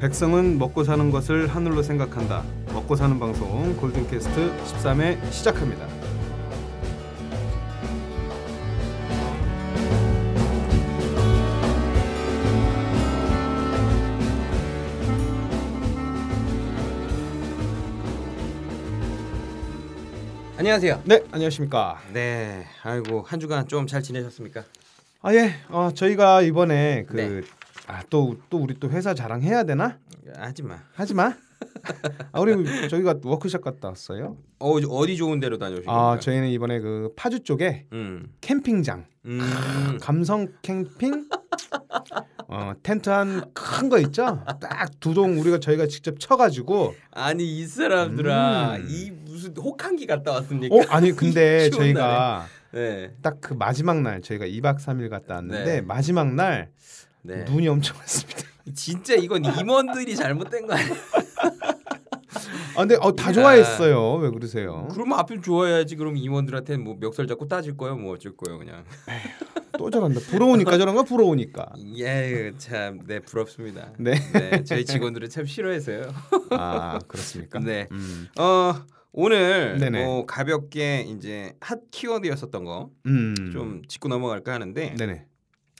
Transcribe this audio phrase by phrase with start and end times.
[0.00, 2.44] 백성은 먹고 사는 것을 하늘로 생각한다.
[2.72, 5.86] 먹고 사는 방송 골든캐스트 13회 시작합니다.
[20.56, 21.02] 안녕하세요.
[21.04, 22.00] 네, 안녕하십니까.
[22.12, 24.64] 네, 아이고 한 주간 좀 잘 지내셨습니까?
[25.22, 27.40] 아 예, 어, 저희가 이번에 그 네.
[27.88, 29.98] 아, 또, 또 우리 또 회사 자랑해야 되나?
[30.36, 30.78] 하지 마.
[30.92, 31.32] 하지 마.
[32.32, 34.36] 아, 우리 저희가 워크숍 갔다 왔어요.
[34.60, 36.20] 어 어디 좋은 데로 다녀오신 아, 겁니까?
[36.20, 41.28] 저희는 이번에 그 파주 쪽에 음, 캠핑장, 음, 감성 캠핑,
[42.48, 44.44] 어, 텐트 한 큰 거 있죠?
[44.60, 46.94] 딱 두 동 우리가 저희가 직접 쳐가지고.
[47.10, 48.86] 아니 이 사람들아 음.
[48.88, 50.74] 이 무슨 혹한기 갔다 왔습니까?
[50.76, 55.80] 어, 아니 근데 저희가 네, 딱그 마지막 날 저희가 2박 3일 갔다 왔는데 네.
[55.80, 56.70] 마지막 날
[57.28, 57.44] 네.
[57.44, 58.40] 눈이 엄청 왔습니다.
[58.74, 60.94] 진짜 이건 임원들이 잘못된 거 아니야?
[62.74, 64.14] 아, 근데 어, 다 좋아했어요.
[64.14, 64.88] 왜 그러세요?
[64.92, 65.96] 그러면 앞에 좋아야지.
[65.96, 68.84] 그럼 임원들한테 뭐 멱살 잡고 따질 거예요, 뭐 어쩔 거예요, 그냥.
[69.76, 70.20] 또 저런다.
[70.20, 71.72] 부러우니까 저런 거 부러우니까.
[71.98, 73.92] 예, 참, 네 부럽습니다.
[73.98, 74.14] 네.
[74.32, 76.02] 네, 저희 직원들은 참 싫어해서요.
[76.50, 77.58] 아 그렇습니까?
[77.58, 77.88] 네.
[77.90, 78.28] 음.
[78.38, 78.74] 어
[79.12, 80.04] 오늘 네네.
[80.04, 83.82] 뭐 가볍게 이제 핫 키워드였었던 거좀 음.
[83.88, 85.26] 짚고 넘어갈까 하는데 네네.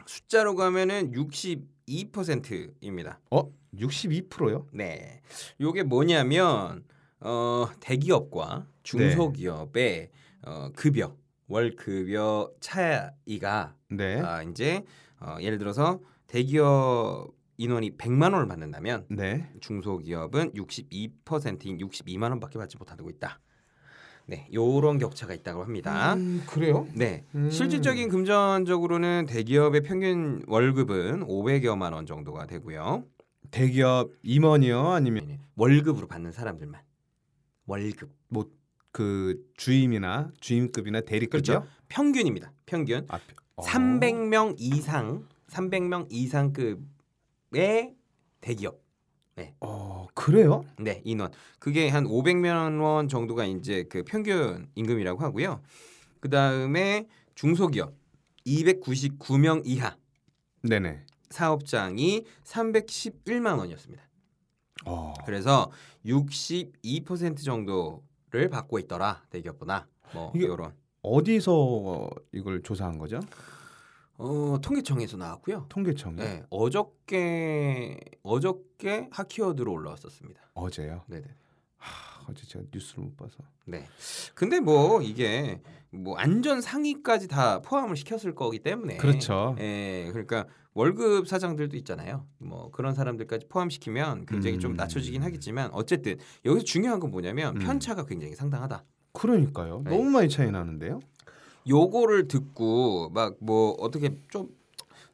[0.08, 3.20] 숫자로 가면은 62%입니다.
[3.30, 4.66] 어 62%요?
[4.72, 5.20] 네.
[5.60, 6.82] 요게 뭐냐면
[7.20, 10.10] 어 대기업과 중소기업의
[10.46, 11.14] 어 급여
[11.46, 14.18] 월 급여 차이가 네.
[14.20, 14.82] 아 이제
[15.20, 19.52] 어 예를 들어서 대기업 인원이 100만 원을 받는다면 네.
[19.60, 23.40] 중소기업은 62%인 62만 원밖에 받지 못하고 있다.
[24.28, 26.12] 네, 요런 격차가 있다고 합니다.
[26.12, 26.86] 음, 그래요?
[26.94, 27.50] 네, 음.
[27.50, 33.04] 실질적인 금전적으로는 대기업의 평균 월급은 500여만 원 정도가 되고요.
[33.50, 34.86] 대기업 임원이요?
[34.88, 36.82] 아니면 월급으로 받는 사람들만
[37.66, 38.10] 월급
[38.92, 41.42] 그 주임이나 주임급이나 대리급이요?
[41.42, 41.66] 그렇죠.
[41.88, 42.53] 평균입니다.
[42.66, 43.19] 평균 아,
[43.56, 43.62] 어.
[43.62, 47.94] 300명 이상 300명 이상급의
[48.42, 48.82] 대기업.
[49.60, 50.65] 어 그래요?
[50.78, 51.31] 네, 인원.
[51.59, 55.60] 그게 한 500만 원 정도가 이제 그 평균 임금이라고 하고요.
[56.21, 57.94] 그 다음에 중소기업
[58.47, 59.97] 299명 이하
[60.62, 61.04] 네네.
[61.31, 64.03] 사업장이 311만 원이었습니다.
[64.87, 65.15] 어.
[65.25, 65.71] 그래서
[66.06, 70.72] 62% 정도를 받고 있더라 대기업보다 뭐 이런
[71.03, 73.21] 어디서 이걸 조사한 거죠?
[74.18, 75.66] 어, 통계청에서 나왔고요.
[75.68, 80.40] 통계청이 네, 어저께 어저께 하키워드로 올라왔었습니다.
[80.54, 81.02] 어제요.
[81.06, 81.28] 네, 네.
[81.76, 83.38] 하, 어제 제가 뉴스를 못 봐서.
[83.64, 83.86] 네.
[84.34, 89.54] 근데 뭐 이게 뭐 안전 상위까지 다 포함을 시켰을 거기 때문에 그렇죠.
[89.60, 92.26] 예, 그러니까 월급 사장들도 있잖아요.
[92.38, 94.76] 뭐 그런 사람들까지 포함시키면 굉장히 좀 음.
[94.76, 97.60] 낮춰지긴 하겠지만 어쨌든 여기서 중요한 건 뭐냐면 음.
[97.60, 98.84] 편차가 굉장히 상당하다.
[99.12, 99.82] 그러니까요.
[99.84, 99.90] 네.
[99.90, 101.00] 너무 많이 차이 나는데요.
[101.68, 104.48] 요거를 듣고 막 뭐 어떻게 좀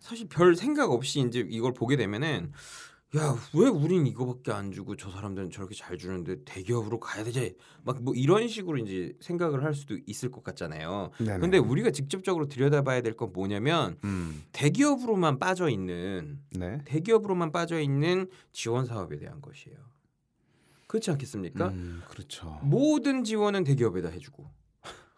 [0.00, 2.52] 사실 별 생각 없이 이제 이걸 보게 되면은
[3.16, 7.54] 야 왜 우린 이거밖에 안 주고 저 사람들은 저렇게 잘 주는데 대기업으로 가야 되지
[7.84, 11.10] 막 뭐 이런 식으로 이제 생각을 할 수도 있을 것 같잖아요.
[11.18, 11.38] 네네.
[11.38, 14.42] 근데 우리가 직접적으로 들여다봐야 될 건 뭐냐면 음.
[14.52, 16.78] 대기업으로만 빠져 있는 네.
[16.86, 19.78] 대기업으로만 빠져 있는 지원 사업에 대한 것이에요.
[20.88, 21.68] 그렇지 않겠습니까?
[21.68, 22.58] 음, 그렇죠.
[22.62, 24.50] 모든 지원은 대기업에다 해주고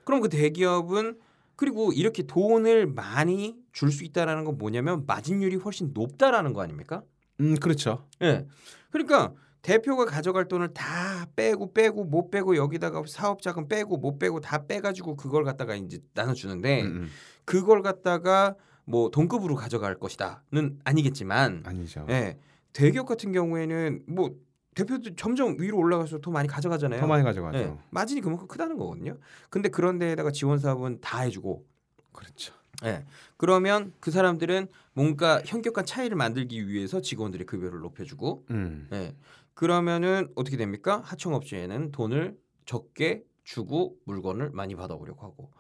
[0.07, 1.19] 그럼 그 대기업은
[1.57, 7.03] 그리고 이렇게 돈을 많이 줄 수 있다라는 건 뭐냐면 마진율이 훨씬 높다라는 거 아닙니까?
[7.41, 8.07] 음, 그렇죠.
[8.23, 8.47] 예.
[8.91, 14.41] 그러니까 대표가 가져갈 돈을 다 빼고 빼고 못 빼고 여기다가 사업 자금 빼고 못 빼고
[14.41, 17.09] 다 빼가지고 그걸 갖다가 이제 나눠주는데 음, 음.
[17.45, 22.07] 그걸 갖다가 뭐 동급으로 가져갈 것이다는 아니겠지만 아니죠.
[22.11, 22.39] 예.
[22.73, 24.31] 대기업 같은 경우에는 뭐
[24.77, 27.01] 대표도 점점 위로 올라가서 더 많이 가져가잖아요.
[27.01, 27.59] 더 많이 가져가죠.
[27.59, 29.17] 예, 마진이 그만큼 크다는 거거든요.
[29.49, 31.65] 근데 그런 데에다가 지원 사업은 다 해주고,
[32.13, 32.53] 그렇죠.
[32.85, 33.07] 예,
[33.39, 38.87] 그러면 그 사람들은 뭔가 현격한 차이를 만들기 위해서 직원들의 급여를 높여주고, 음.
[38.93, 39.17] 예,
[39.55, 41.01] 그러면은 어떻게 됩니까?
[41.07, 42.37] 하청업체에는 돈을
[42.67, 45.51] 적게 주고 물건을 많이 받아오려고 하고,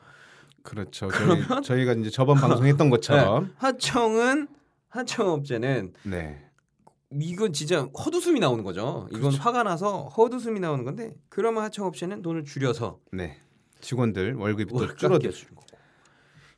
[0.62, 1.08] 그렇죠.
[1.10, 4.48] 저희, 저희 가 이제 저번 방송했던 것처럼 하청은
[4.88, 6.45] 하청업체는 네.
[7.12, 9.06] 이건 진짜 헛웃음이 나오는 거죠.
[9.10, 9.38] 이건 그렇죠.
[9.42, 13.38] 화가 나서 헛웃음이 나오는 건데, 그러면 하청업체는 돈을 줄여서 네.
[13.80, 15.30] 직원들 월급이 또 월급 줄어들.
[15.30, 15.66] 깎여주는 거고.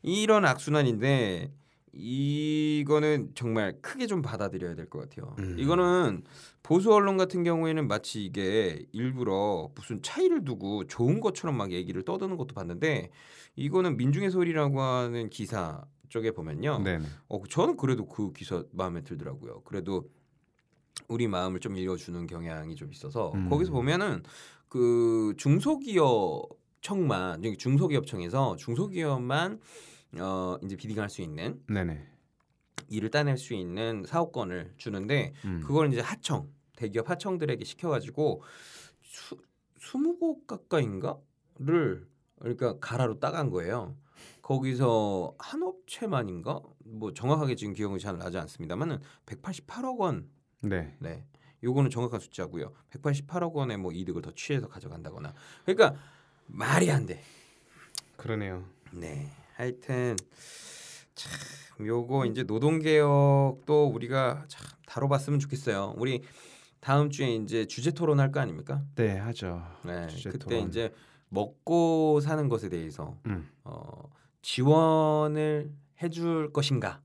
[0.03, 1.53] 이런 악순환인데
[1.93, 5.35] 이거는 정말 크게 좀 받아들여야 될 것 같아요.
[5.41, 5.56] 음.
[5.59, 6.23] 이거는
[6.62, 12.37] 보수 언론 같은 경우에는 마치 이게 일부러 무슨 차이를 두고 좋은 것처럼 막 얘기를 떠드는
[12.37, 13.11] 것도 봤는데
[13.56, 16.79] 이거는 민중의 소리라고 하는 기사 쪽에 보면요.
[16.85, 17.00] 네.
[17.29, 19.62] 어, 저는 그래도 그 기사 마음에 들더라고요.
[19.65, 20.05] 그래도
[21.09, 23.49] 우리 마음을 좀 읽어주는 경향이 좀 있어서 음.
[23.49, 24.23] 거기서 보면은
[24.69, 29.61] 그 중소기업청만 중소기업청에서 중소기업만
[30.21, 32.07] 어 이제 비딩할 수 있는 네네.
[32.91, 35.61] 일을 따낼 수 있는 사업권을 주는데 음.
[35.65, 38.43] 그걸 이제 하청 대기업 하청들에게 시켜가지고
[39.03, 39.37] 수,
[39.81, 42.07] 20곡 가까이인가를
[42.39, 43.97] 그러니까 가라로 따간 거예요.
[44.43, 50.29] 거기서 한 업체만인가 뭐 정확하게 지금 기억이 잘 나지 않습니다만은 188억 원
[50.61, 50.95] 네.
[50.99, 51.25] 네.
[51.63, 52.73] 요거는 정확한 숫자고요.
[52.91, 55.35] 188억 원의 뭐 이득을 더 취해서 가져간다거나.
[55.65, 55.99] 그러니까
[56.47, 57.21] 말이 안 돼.
[58.17, 58.65] 그러네요.
[58.93, 59.29] 네.
[59.57, 60.17] 하여튼
[61.15, 65.95] 참 요거 이제 노동 개혁도 우리가 참 다뤄봤으면 좋겠어요.
[65.97, 66.23] 우리
[66.81, 68.83] 다음 주에 이제 주제 토론 할 거 아닙니까?
[68.95, 69.63] 네, 하죠.
[69.85, 70.07] 네.
[70.25, 70.69] 그때 토론.
[70.69, 70.93] 이제
[71.29, 73.51] 먹고 사는 것에 대해서 음.
[73.65, 74.09] 어,
[74.43, 75.73] 지원을
[76.03, 77.03] 해줄 것인가?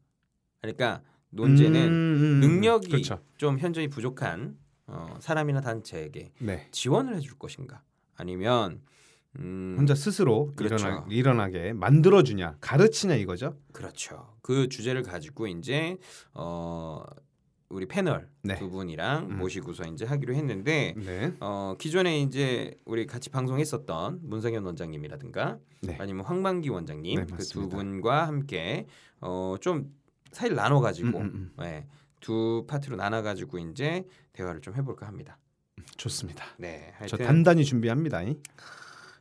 [0.61, 1.01] 그러니까
[1.33, 2.39] 논제는 음, 음, 음.
[2.39, 3.19] 능력이 그렇죠.
[3.37, 4.57] 좀 현저히 부족한
[4.87, 6.67] 어, 사람이나 단체에게 네.
[6.71, 7.81] 지원을 해줄 것인가?
[8.15, 8.81] 아니면
[9.39, 10.75] 음, 혼자 스스로 그렇죠.
[10.75, 13.57] 일어나, 일어나게 만들어 주냐, 가르치냐 이거죠.
[13.71, 14.35] 그렇죠.
[14.41, 15.97] 그 주제를 가지고 이제
[16.33, 17.03] 어,
[17.69, 18.55] 우리 패널 네.
[18.59, 19.37] 두 분이랑 음.
[19.39, 21.33] 모시고서 이제 하기로 했는데 네.
[21.39, 25.97] 어, 기존에 이제 우리 같이 방송했었던 문성현 원장님이라든가 네.
[25.99, 27.75] 아니면 황만기 원장님 네, 그두 맞습니다.
[27.77, 28.85] 분과 함께
[29.21, 29.91] 어, 좀
[30.33, 31.87] 사이를 나눠 가지고 음, 음, 네,
[32.19, 35.37] 두 파트로 나눠 가지고 이제 대화를 좀 해볼까 합니다.
[35.97, 36.45] 좋습니다.
[36.57, 38.23] 네, 저 단단히 준비합니다.
[38.23, 38.37] 이.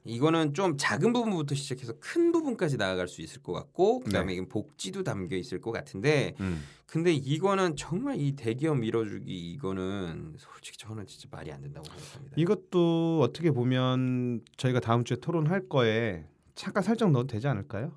[0.05, 4.49] 이거는 좀 작은 부분부터 시작해서 큰 부분까지 나아갈 수 있을 것 같고 그다음에 네.
[4.49, 6.63] 복지도 담겨 있을 것 같은데 음.
[6.87, 12.35] 근데 이거는 정말 이 대기업 밀어주기 이거는 솔직히 저는 진짜 말이 안 된다고 생각합니다.
[12.37, 17.93] 이것도 어떻게 보면 저희가 다음 주에 토론할 거에 잠깐 살짝 넣어도 되지 않을까요?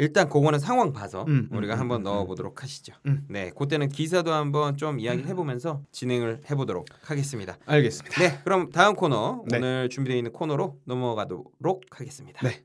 [0.00, 2.94] 일단 그거는 상황 봐서 음, 음, 우리가 음, 한번 음, 넣어보도록 하시죠.
[3.04, 3.26] 음.
[3.28, 7.58] 네, 그때는 기사도 한번 좀 이야기를 해보면서 진행을 해보도록 하겠습니다.
[7.66, 8.18] 알겠습니다.
[8.18, 9.58] 네, 그럼 다음 코너 네.
[9.58, 12.40] 오늘 준비되어 있는 코너로 넘어가도록 하겠습니다.
[12.40, 12.62] 네.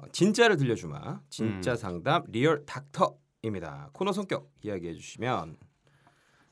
[0.00, 1.76] 어, 진짜를 들려주마 진짜 음.
[1.76, 3.90] 상담 real doctor입니다.
[3.92, 5.56] 코너 성격 이야기해 주시면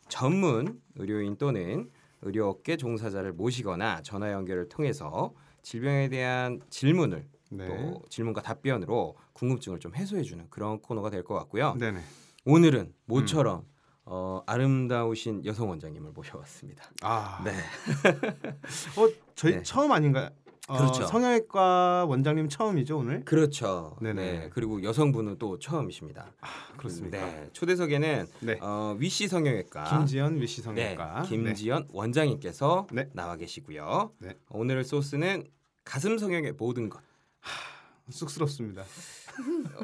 [0.09, 1.91] 전문 의료인 또는
[2.23, 7.67] 의료업계 종사자를 모시거나 전화 연결을 통해서 질병에 대한 질문을 네.
[7.67, 11.75] 또 질문과 답변으로 궁금증을 좀 해소해 주는 그런 코너가 될 것 같고요.
[11.79, 12.01] 네네.
[12.47, 13.65] 오늘은 모처럼
[14.05, 16.85] 어, 아름다우신 여성 원장님을 모셔왔습니다.
[17.03, 17.43] 아.
[17.45, 17.53] 네.
[18.99, 19.63] 어 저희 네.
[19.63, 20.29] 처음 아닌가요?
[20.67, 21.07] 어, 그렇죠.
[21.07, 23.25] 성형외과 원장님 처음이죠 오늘?
[23.25, 23.97] 그렇죠.
[24.01, 24.33] 네네.
[24.33, 24.51] 네.
[24.53, 26.33] 그리고 여성분은 또 처음이십니다.
[26.79, 27.19] 그렇습니까?
[27.19, 27.51] 네.
[27.53, 28.59] 초대석에는 네.
[28.63, 31.23] 어, 위시 성형외과 김지연 위시 네, 성형외과.
[31.23, 33.09] 김지연 원장님께서 네.
[33.13, 34.13] 나와 계시고요.
[34.21, 34.37] 네.
[34.51, 35.45] 오늘 소스는
[35.85, 37.01] 가슴 성형의 모든 것.
[38.07, 38.13] 네.
[38.13, 38.85] 쑥스럽습니다.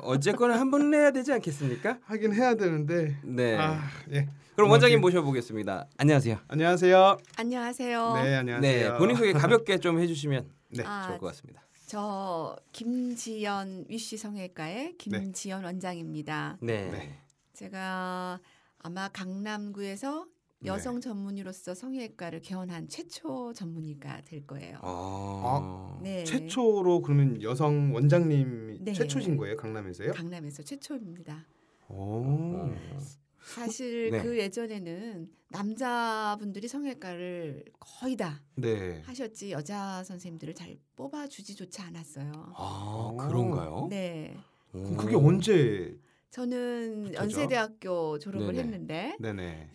[0.02, 1.98] 어쨌거나 한 번 내야 되지 않겠습니까?
[2.04, 3.18] 하긴 해야 되는데.
[3.24, 3.56] 네.
[3.58, 3.80] 아
[4.12, 4.28] 예.
[4.54, 5.86] 그럼 원장님 모셔보겠습니다.
[5.96, 6.38] 안녕하세요.
[6.48, 7.16] 안녕하세요.
[7.36, 8.12] 안녕하세요.
[8.14, 8.98] 네 네, 안녕하세요.
[8.98, 10.84] 본인 소개 가볍게 좀 해주시면 네.
[10.84, 11.62] 아, 좋을 것 같습니다.
[11.86, 16.58] 저 김지연 위시 성형외과의 김지연 원장입니다.
[16.60, 16.90] 네.
[16.90, 17.18] 네.
[17.54, 18.38] 제가
[18.78, 20.30] 아마 강남구에서 네.
[20.66, 24.78] 여성 전문의로서 성형외과를 개원한 최초 전문의가 될 거예요.
[24.82, 26.24] 아, 네.
[26.24, 28.92] 최초로 그러면 여성 원장님이 네.
[28.92, 30.12] 최초신 거예요 강남에서요?
[30.12, 31.46] 강남에서 최초입니다.
[31.88, 31.94] 오.
[31.94, 32.76] 어.
[33.42, 34.22] 사실 네.
[34.22, 39.00] 그 예전에는 남자분들이 성형외과를 거의 다 네.
[39.06, 42.30] 하셨지 여자 선생님들을 잘 뽑아주지조차 않았어요.
[42.54, 43.16] 아 오.
[43.16, 43.86] 그런가요?
[43.88, 44.36] 네,
[44.72, 45.98] 그럼 그게 언제?
[46.30, 47.22] 저는 부터죠?
[47.24, 48.62] 연세대학교 졸업을 네네.
[48.62, 49.70] 했는데 네네.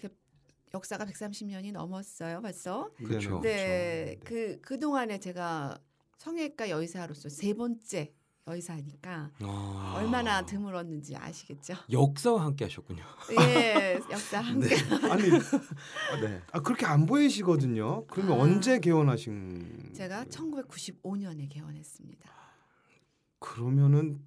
[0.75, 2.89] 역사가 130년이 넘었어요, 벌써.
[2.97, 3.39] 그렇죠.
[3.41, 5.79] 네, 그 그동안에 제가
[6.17, 8.13] 성형외과 여의사로서 세 번째
[8.47, 9.93] 여의사니까 아.
[9.97, 11.75] 얼마나 드물었는지 아시겠죠?
[11.89, 13.03] 역사와 함께 하셨군요.
[13.39, 14.75] 예, 역사 함께.
[15.09, 15.29] 아니
[16.21, 16.41] 네.
[16.51, 18.05] 아, 그렇게 안 보이시거든요.
[18.07, 18.43] 그러면 아.
[18.43, 19.93] 언제 개원하신?
[19.93, 22.29] 제가 1995년에 개원했습니다.
[23.39, 24.19] 그러면은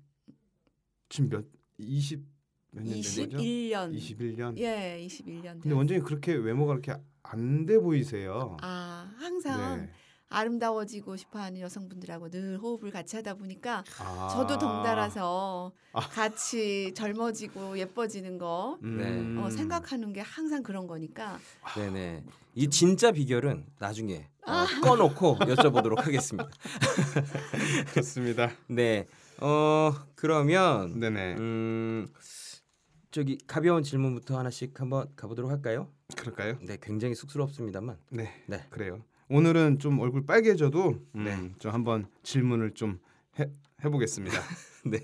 [1.09, 1.45] 지금 몇
[1.77, 2.38] 20
[2.79, 3.37] 몇년된 거죠?
[3.39, 3.95] 21년.
[3.95, 4.59] 21년.
[4.59, 5.61] 예, 21년.
[5.61, 8.57] 근데 원장님 그렇게 외모가 그렇게 안 돼 보이세요.
[8.63, 9.91] 아, 항상 네.
[10.31, 14.29] 아름다워지고 싶어하는 여성분들하고 늘 호흡을 같이 하다 보니까 아.
[14.33, 16.01] 저도 덩달아서 아.
[16.01, 19.39] 같이 젊어지고 예뻐지는 거 음.
[19.43, 21.39] 어, 생각하는 게 항상 그런 거니까
[21.75, 22.25] 네네.
[22.55, 24.67] 이 진짜 비결은 나중에 어, 아.
[24.83, 26.49] 꺼놓고 여쭤보도록 하겠습니다.
[27.95, 28.51] 좋습니다.
[28.69, 29.07] 네.
[29.41, 31.37] 어 그러면 네네.
[31.39, 32.09] 음
[33.19, 35.89] 저기 가벼운 질문부터 하나씩 한번 가보도록 할까요?
[36.17, 36.57] 그럴까요?
[36.63, 37.99] 네, 굉장히 쑥스럽습니다만.
[38.11, 38.33] 네.
[38.47, 38.65] 네.
[38.71, 39.03] 그래요.
[39.29, 41.53] 오늘은 좀 얼굴 빨개져도 음, 네.
[41.59, 43.01] 좀 한번 질문을 좀
[43.41, 43.51] 해,
[43.85, 44.37] 해보겠습니다.
[44.87, 45.01] 네.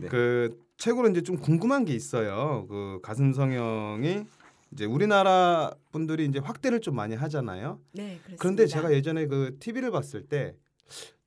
[0.00, 0.08] 네.
[0.08, 2.66] 그 최고로 이제 좀 궁금한 게 있어요.
[2.66, 4.24] 그 가슴 성형이
[4.72, 7.78] 이제 우리나라 분들이 이제 확대를 좀 많이 하잖아요.
[7.92, 8.36] 네, 그렇습니다.
[8.40, 10.56] 그런데 제가 예전에 그 TV를 봤을 때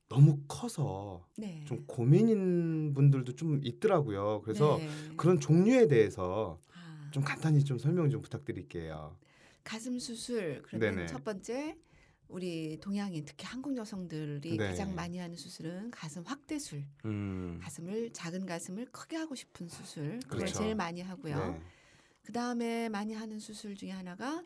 [0.08, 1.62] 너무 커서 네.
[1.66, 4.42] 좀 고민인 분들도 좀 있더라고요.
[4.42, 4.88] 그래서 네.
[5.16, 9.16] 그런 종류에 대해서 아, 좀 간단히 좀 설명 좀 부탁드릴게요.
[9.62, 11.06] 가슴 수술 그러면 네네.
[11.08, 11.76] 첫 번째
[12.28, 14.68] 우리 동양인 특히 한국 여성들이 네.
[14.68, 16.84] 가장 많이 하는 수술은 가슴 확대술.
[17.04, 17.58] 음.
[17.62, 20.58] 가슴을 작은 가슴을 크게 하고 싶은 수술 그걸 그렇죠.
[20.58, 21.52] 제일 많이 하고요.
[21.52, 21.60] 네.
[22.22, 24.42] 그 다음에 많이 하는 수술 중에 하나가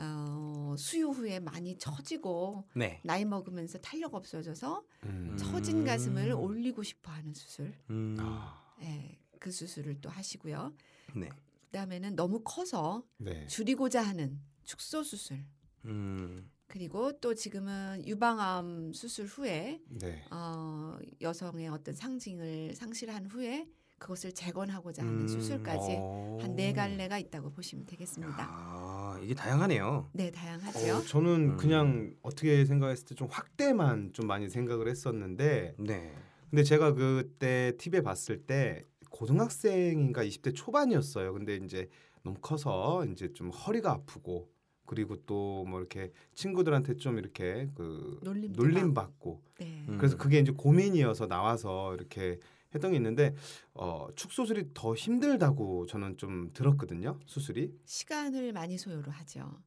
[0.00, 3.00] 어, 수유 후에 많이 처지고 네.
[3.04, 5.36] 나이 먹으면서 탄력 없어져서 음.
[5.38, 6.40] 처진 가슴을 음.
[6.40, 7.72] 올리고 싶어하는 수술.
[7.90, 8.16] 음.
[8.20, 10.72] 아, 예, 그 수술을 또 하시고요.
[11.16, 11.28] 네.
[11.66, 13.46] 그다음에는 너무 커서 네.
[13.46, 15.44] 줄이고자 하는 축소 수술.
[15.84, 16.50] 음.
[16.66, 20.22] 그리고 또 지금은 유방암 수술 후에 네.
[20.30, 23.66] 어, 여성의 어떤 상징을 상실한 후에
[23.98, 25.28] 그것을 재건하고자 하는 음.
[25.28, 26.38] 수술까지 어.
[26.40, 28.46] 한네 갈래가 있다고 보시면 되겠습니다.
[28.48, 30.08] 아, 이게 다양하네요.
[30.12, 30.96] 네, 다양하죠.
[30.96, 31.56] 어, 저는 음.
[31.56, 36.12] 그냥 어떻게 생각했을 때 좀 확대만 좀 많이 생각을 했었는데 네.
[36.50, 41.32] 근데 제가 그때 TV에 봤을 때 고등학생인가 20대 초반이었어요.
[41.32, 41.88] 근데 이제
[42.22, 44.48] 너무 커서 이제 좀 허리가 아프고
[44.86, 49.84] 그리고 또 뭐 이렇게 친구들한테 좀 이렇게 그 놀림 받고 네.
[49.88, 49.96] 음.
[49.98, 52.38] 그래서 그게 이제 고민이어서 나와서 이렇게
[52.74, 53.34] 했던 게 있는데
[53.74, 57.18] 어, 축소술이 더 힘들다고 저는 좀 들었거든요.
[57.26, 57.72] 수술이.
[57.84, 59.62] 시간을 많이 소요를 하죠.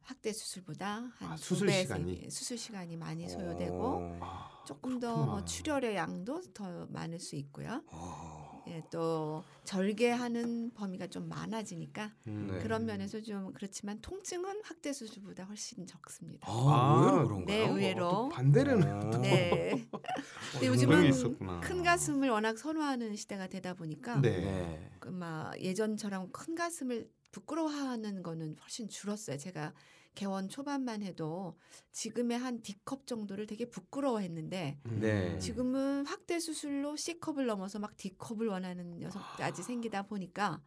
[0.00, 2.30] 확대 수술보다 아, 한 수술 두 배, 시간이?
[2.30, 4.18] 수술 시간이 많이 소요되고 어.
[4.20, 5.24] 아, 조금 더.
[5.24, 7.82] 뭐 출혈의 양도 더 많을 수 있고요.
[7.86, 8.39] 어.
[8.70, 12.48] 예, 또 절개하는 범위가 좀 많아지니까 음.
[12.52, 12.58] 네.
[12.60, 16.48] 그런 면에서 좀 그렇지만 통증은 확대 수술보다 훨씬 적습니다.
[16.48, 17.46] 아, 아, 의외로 그런가요?
[17.46, 18.08] 네, 의외로.
[18.08, 19.10] 또 반대는 어.
[19.18, 19.88] 네.
[20.52, 21.60] 근데 요즘은 있었구나.
[21.60, 24.40] 큰 가슴을 워낙 선호하는 시대가 되다 보니까 네.
[24.40, 24.90] 네.
[25.00, 29.36] 그막 예전처럼 큰 가슴을 부끄러워하는 거는 훨씬 줄었어요.
[29.36, 29.72] 제가
[30.14, 31.56] 개원 초반만 해도
[31.92, 35.00] 지금의 한 D컵 정도를 되게 부끄러워했는데 음.
[35.00, 35.38] 네.
[35.38, 40.60] 지금은 확대 수술로 C컵을 넘어서 막 D컵을 원하는 여성까지 생기다 보니까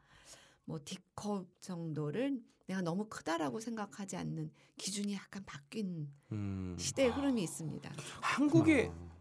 [0.65, 6.75] 뭐 D컵 정도를 내가 너무 크다라고 생각하지 않는 기준이 약간 바뀐 음.
[6.79, 7.91] 시대의 흐름이 있습니다.
[8.21, 9.13] 한국의 어.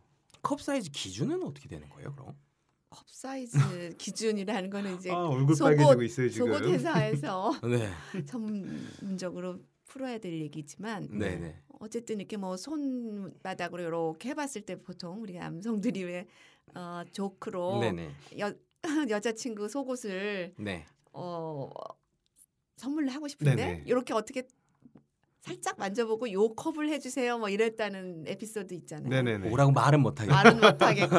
[0.42, 2.36] 컵 사이즈 기준은 어떻게 되는 거예요, 그럼?
[2.88, 3.52] 컵 사이즈
[3.98, 6.52] 기준이라는 거는 이제 아, 얼굴 빨개지고 있어요 지금.
[6.52, 8.24] 속옷 회사에서 네.
[8.26, 9.58] 전문적으로
[9.92, 11.54] 풀어야 될 얘기지만 네, 네.
[11.78, 16.26] 어쨌든 이렇게 뭐 손바닥으로 이렇게 해봤을 때 보통 우리 남성들이 왜
[16.74, 18.10] 어, 조크로 네, 네.
[18.38, 18.54] 여
[19.10, 20.86] 여자친구 속옷을 네.
[21.12, 21.68] 어
[22.76, 23.82] 선물을 하고 싶은데 네네.
[23.86, 24.48] 이렇게 어떻게
[25.40, 29.10] 살짝 만져보고 요 컵을 해주세요 뭐 이랬다는 에피소드 있잖아요.
[29.10, 29.50] 네네네.
[29.50, 30.30] 오라고 말은 못 하게.
[30.30, 31.16] 말은 못하겠고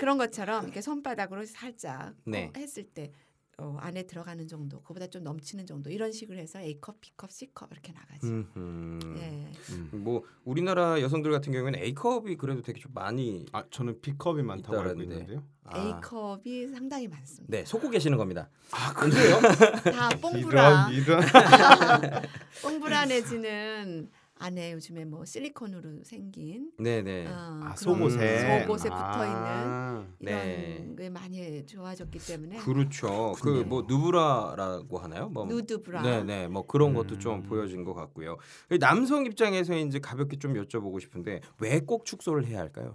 [0.00, 2.52] 그런 것처럼 이렇게 손바닥으로 살짝 네.
[2.54, 3.10] 어, 했을 때
[3.58, 7.90] 어, 안에 들어가는 정도, 그보다 좀 넘치는 정도 이런 식으로 해서 A컵, B컵, C컵 이렇게
[7.92, 8.26] 나가지.
[8.26, 9.50] 예.
[9.70, 9.88] 음.
[9.92, 15.00] 뭐 우리나라 여성들 같은 경우에는 A컵이 그래도 되게 좀 많이 아 저는 B컵이 많다고 알고
[15.02, 15.14] 있다라는데.
[15.14, 15.42] 있는데요.
[15.64, 17.56] 아, A컵이 상당히 많습니다.
[17.56, 18.50] 네, 속고 계시는 겁니다.
[18.72, 19.40] 아 그래요?
[19.40, 21.20] 다 뽕브라, 이런 이런.
[22.62, 27.26] 뽕브라 내지는 안에 요즘에 뭐 실리콘으로 생긴 네, 네.
[27.26, 30.94] 어, 아 속옷에 속옷에 붙어 있는 아, 이런 네.
[30.98, 33.32] 게 많이 좋아졌기 때문에 그렇죠.
[33.40, 35.28] 그 뭐 누브라라고 하나요?
[35.30, 36.02] 뭐 누드 브라.
[36.02, 36.48] 네, 네.
[36.48, 37.42] 뭐 그런 것도 좀 음.
[37.44, 38.36] 보여진 것 같고요.
[38.78, 42.94] 남성 입장에서 이제 가볍게 좀 여쭤보고 싶은데 왜 꼭 축소를 해야 할까요?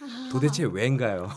[0.00, 1.28] 아, 도대체 왜인가요?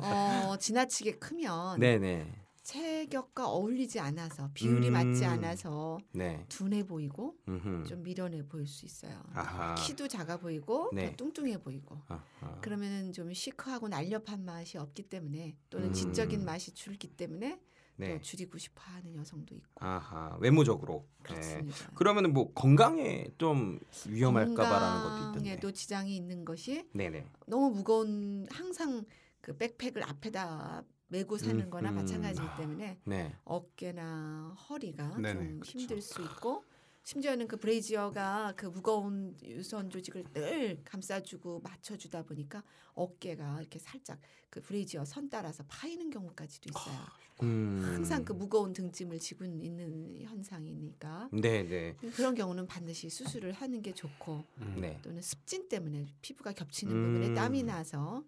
[0.00, 2.26] 어, 지나치게 크면 네, 네.
[2.70, 4.92] 체격과 어울리지 않아서 비율이 음.
[4.92, 6.44] 맞지 않아서 네.
[6.48, 7.84] 둔해 보이고 음흠.
[7.84, 9.20] 좀 미련해 보일 수 있어요.
[9.34, 9.74] 아하.
[9.74, 11.10] 키도 작아 보이고 네.
[11.10, 12.60] 더 뚱뚱해 보이고 아하.
[12.60, 15.92] 그러면은 좀 시크하고 날렵한 맛이 없기 때문에 또는 음.
[15.92, 17.60] 지적인 맛이 줄기 때문에
[17.96, 18.14] 네.
[18.14, 20.36] 또 줄이고 싶어하는 여성도 있고 아하.
[20.40, 21.08] 외모적으로.
[21.24, 21.34] 네.
[21.34, 21.90] 그렇습니다.
[21.96, 25.38] 그러면은 뭐 건강에 좀 위험할까봐라는 것도 있던데.
[25.40, 27.26] 건강에도 지장이 있는 것이 네, 네.
[27.48, 29.04] 너무 무거운 항상
[29.40, 31.96] 그 backpack을 앞에다 메고 사는 음, 거나 음.
[31.96, 33.36] 마찬가지이기 때문에 네.
[33.44, 35.78] 어깨나 허리가 네네, 좀 그렇죠.
[35.78, 36.64] 힘들 수 있고
[37.02, 42.62] 심지어는 그 브래지어가 그 무거운 유선 조직을 늘 감싸주고 맞춰주다 보니까
[42.94, 47.00] 어깨가 이렇게 살짝 그 브래지어 선 따라서 파이는 경우까지도 있어요.
[47.42, 47.82] 음.
[47.84, 51.96] 항상 그 무거운 등짐을 지고 있는 현상이니까 네, 네.
[52.14, 54.76] 그런 경우는 반드시 수술을 하는 게 좋고 음.
[54.80, 55.00] 네.
[55.02, 57.14] 또는 습진 때문에 피부가 겹치는 음.
[57.14, 58.22] 부분에 땀이 나서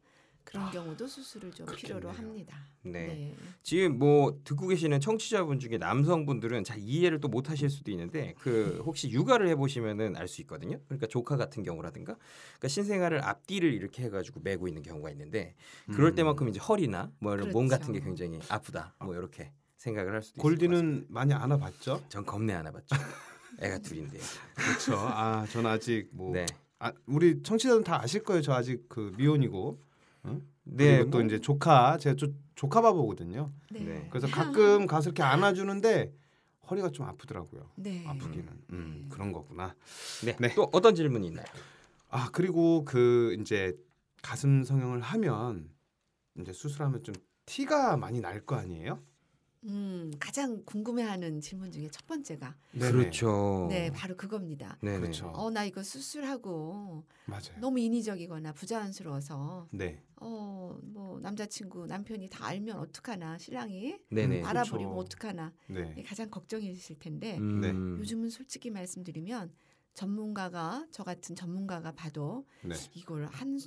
[0.44, 2.28] 그런 경우도 수술을 좀 필요로 그렇겠네요.
[2.30, 2.56] 합니다.
[2.82, 3.34] 네.
[3.62, 9.10] 지금 뭐 듣고 계시는 청취자분 중에 남성분들은 잘 이해를 또 못하실 수도 있는데 그 혹시
[9.10, 10.80] 육아를 해보시면은 알 수 있거든요.
[10.86, 12.16] 그러니까 조카 같은 경우라든가
[12.54, 15.54] 그러니까 신생아를 앞뒤를 이렇게 해가지고 메고 있는 경우가 있는데
[15.92, 16.14] 그럴 음.
[16.14, 17.80] 때만큼 이제 허리나 뭐 이런 몸 그렇죠.
[17.80, 20.74] 같은 게 굉장히 아프다 뭐 이렇게 생각을 할 수도 있을 것 같습니다.
[20.76, 22.04] 골디는 많이 안아봤죠?
[22.08, 22.96] 전 겁내 안 해봤죠.
[23.60, 24.18] 애가 둘인데.
[24.54, 24.96] 그렇죠.
[24.96, 26.46] 아, 저는 아직 뭐 네.
[26.78, 28.42] 아, 우리 청취자들은 다 아실 거예요.
[28.42, 29.78] 저 아직 그 미혼이고.
[30.26, 30.42] 응?
[30.64, 30.96] 네.
[30.98, 33.52] 그리고 또 뭐- 이제 조카 제가 조, 조카 바보거든요.
[33.70, 33.80] 네.
[33.80, 34.06] 네.
[34.10, 36.12] 그래서 가끔 가서 이렇게 안아주는데
[36.70, 37.70] 허리가 좀 아프더라고요.
[37.76, 38.04] 네.
[38.06, 38.48] 아프기는.
[38.70, 39.74] 음, 그런 거구나.
[40.24, 40.36] 네.
[40.38, 40.54] 네.
[40.54, 41.46] 또 어떤 질문이 있나요?
[42.08, 43.74] 아 그리고 그 이제
[44.22, 45.68] 가슴 성형을 하면
[46.38, 47.14] 이제 수술하면 좀
[47.46, 49.00] 티가 많이 날 거 아니에요?
[49.64, 52.90] 음, 가장 궁금해하는 질문 중에 첫 번째가 네네.
[52.92, 53.66] 그렇죠.
[53.70, 54.76] 네, 바로 그겁니다.
[54.82, 54.98] 네네.
[55.00, 55.28] 그렇죠.
[55.28, 57.60] 어, 나 이거 수술하고 맞아요.
[57.60, 60.02] 너무 인위적이거나 부자연스러워서 네.
[60.16, 64.40] 어, 뭐 남자친구, 남편이 다 알면 어떡하나, 신랑이 네네.
[64.40, 65.06] 음, 알아버리면 그렇죠.
[65.16, 65.52] 어떡하나.
[65.68, 65.90] 네.
[65.92, 67.60] 이게 가장 걱정이실 텐데 음.
[67.60, 67.68] 네.
[68.00, 69.52] 요즘은 솔직히 말씀드리면
[69.94, 72.74] 전문가가 저 같은 전문가가 봐도 네.
[72.94, 73.58] 이걸 한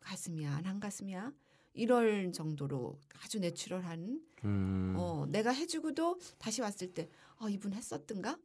[0.00, 1.32] 가슴이야, 안 한 가슴이야
[1.72, 4.94] 이럴 정도로 아주 내추럴한 음.
[4.96, 7.08] 어, 내가 해주고도 다시 왔을 때
[7.38, 8.38] 어, 이분 했었던가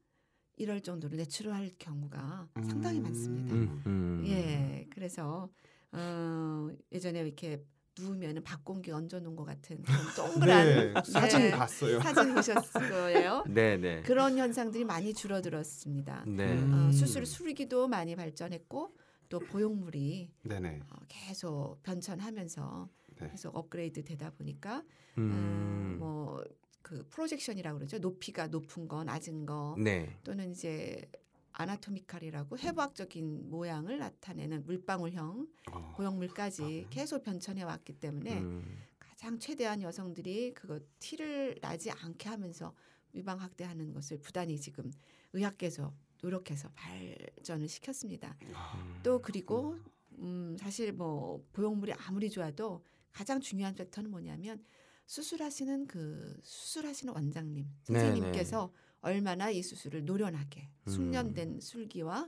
[0.57, 3.03] 이럴 정도로 내추럴할 경우가 상당히 음.
[3.03, 3.53] 많습니다.
[3.55, 3.83] 음.
[3.85, 4.23] 음.
[4.27, 5.49] 예, 그래서
[5.91, 7.63] 어, 예전에 이렇게
[7.97, 9.81] 누우면 박공기 얹어놓은 것 같은
[10.15, 11.01] 동그란 네.
[11.05, 12.01] 사진 네, 봤어요.
[12.01, 13.43] 사진 보셨을 거예요.
[13.47, 14.01] 네 네.
[14.01, 16.25] 그런 현상들이 많이 줄어들었습니다.
[16.27, 16.53] 네.
[16.57, 16.73] 음.
[16.73, 18.93] 어, 수술 수리기도 많이 발전했고
[19.29, 20.81] 또 보형물이 네네.
[20.89, 22.89] 어, 계속 변천하면서
[23.19, 23.29] 네.
[23.29, 24.83] 계속 업그레이드 되다 보니까
[25.17, 25.97] 음.
[25.99, 27.99] 뭐그 프로젝션이라고 그러죠.
[27.99, 30.19] 높이가 높은 거, 낮은 거 네.
[30.23, 31.09] 또는 이제
[31.53, 35.93] 아나토미칼이라고 해부학적인 모양을 나타내는 물방울형 어.
[35.95, 38.81] 고형물까지 계속 변천해 왔기 때문에 음.
[38.99, 42.73] 가장 최대한 여성들이 그거 티를 나지 않게 하면서
[43.13, 44.91] 위방 확대하는 것을 부단히 지금
[45.31, 48.35] 의학계에서 노력해서 발전을 시켰습니다.
[48.53, 49.77] 아, 또 그리고
[50.19, 52.83] 음 사실 뭐 보형물이 아무리 좋아도
[53.15, 54.61] 가장 중요한 factor는 뭐냐면
[55.05, 60.91] 수술하시는 그 수술하시는 원장님 네, 선생님께서 얼마나 이 수술을 노련하게 음.
[60.91, 62.27] 숙련된 술기와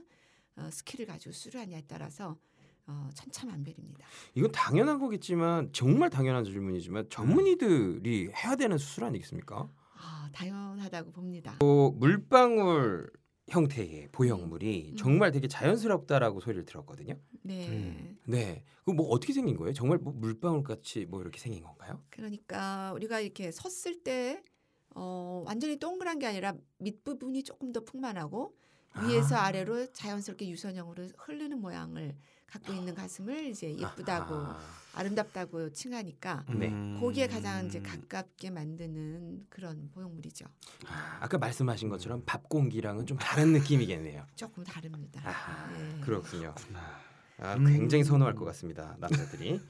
[0.56, 2.38] 어, skill을 가지고 수술하냐에 따라서
[2.86, 4.06] 어, 천차만별입니다.
[4.34, 9.70] 이건 당연한 거겠지만 정말 당연한 질문이지만 전문의들이 해야 되는 수술 아니겠습니까?
[9.94, 11.56] 아 당연하다고 봅니다.
[11.58, 13.10] 또 물방울
[13.50, 14.96] 형태의 보형물이 음.
[14.96, 17.14] 정말 되게 자연스럽다라고 소리를 들었거든요.
[17.42, 17.68] 네.
[17.68, 18.18] 음.
[18.26, 18.64] 네.
[18.84, 19.72] 그 뭐 어떻게 생긴 거예요?
[19.74, 22.02] 정말 뭐 물방울 같이 뭐 이렇게 생긴 건가요?
[22.10, 24.42] 그러니까 우리가 이렇게 섰을 때
[24.94, 28.56] 어, 완전히 동그란 게 아니라 밑부분이 조금 더 풍만하고
[29.02, 29.44] 위에서 아.
[29.44, 32.16] 아래로 자연스럽게 유선형으로 흐르는 모양을
[32.48, 34.58] 갖고 있는 가슴을 이제 예쁘다고 아하.
[34.94, 36.70] 아름답다고 칭하니까 네.
[36.98, 37.82] 거기에 가장 이제 음.
[37.84, 40.46] 가깝게 만드는 그런 보형물이죠.
[40.86, 44.26] 아, 아까 말씀하신 것처럼 밥 공기랑은 좀 다른 느낌이겠네요.
[44.34, 45.22] 조금 다릅니다.
[45.78, 46.00] 예.
[46.00, 46.54] 그렇군요.
[47.40, 47.66] 아, 음.
[47.66, 48.96] 굉장히 선호할 것 같습니다.
[48.98, 49.60] 남자들이.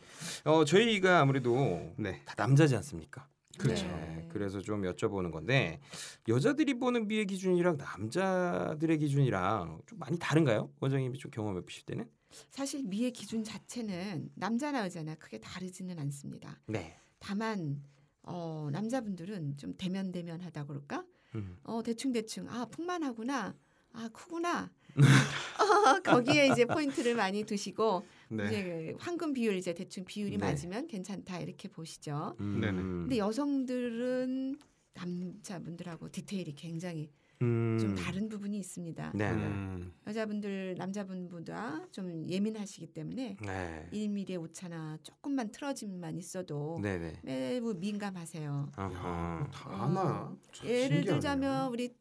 [0.44, 2.22] 어, 저희가 아무래도 네.
[2.24, 3.28] 다 남자지 않습니까?
[3.58, 3.86] 그렇죠.
[3.86, 5.80] 네, 그래서 좀 여쭤보는 건데
[6.28, 10.70] 여자들이 보는 미의 기준이랑 남자들의 기준이랑 좀 많이 다른가요?
[10.80, 12.08] 원장님이 좀 경험해 보실 때는?
[12.50, 16.60] 사실 미의 기준 자체는 남자나 여자나 크게 다르지는 않습니다.
[16.66, 16.96] 네.
[17.18, 17.82] 다만
[18.22, 21.04] 어, 남자분들은 좀 대면대면하다 그럴까?
[21.34, 21.58] 음.
[21.64, 23.54] 어 대충 대충 아 풍만하구나
[23.92, 24.70] 아 크구나
[25.60, 28.46] 어, 거기에 이제 포인트를 많이 두시고 네.
[28.46, 30.38] 이제 황금 비율 이제 대충 비율이 네.
[30.38, 32.36] 맞으면 괜찮다 이렇게 보시죠.
[32.40, 32.60] 음.
[32.60, 32.82] 네네.
[32.82, 34.58] 근데 여성들은
[34.94, 37.10] 남자분들하고 디테일이 굉장히
[37.40, 37.78] 음.
[37.80, 39.12] 좀 다른 부분이 있습니다.
[39.14, 39.32] 네.
[39.32, 39.42] 네.
[39.42, 39.92] 음.
[40.06, 43.88] 여자분들 남자분보다 좀 예민하시기 때문에 네.
[43.92, 47.12] 1mm의 오차나 조금만 틀어짐만 있어도 네, 네.
[47.22, 48.72] 매우 민감하세요.
[48.74, 49.48] 아하.
[49.52, 50.36] 다 하나.
[50.52, 51.14] 참 예를 신기하네요.
[51.14, 51.94] 들자면 우리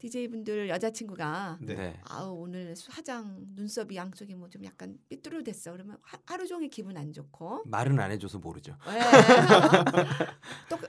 [0.00, 1.74] DJ 분들 여자친구가 네.
[1.74, 2.00] 네.
[2.08, 7.12] 아우 오늘 화장 눈썹이 양쪽이 뭐 좀 약간 삐뚤어됐어 그러면 하, 하루 종일 기분 안
[7.12, 8.76] 좋고 말은 안 해줘서 모르죠.
[8.88, 8.98] 왜?
[10.68, 10.80] 똑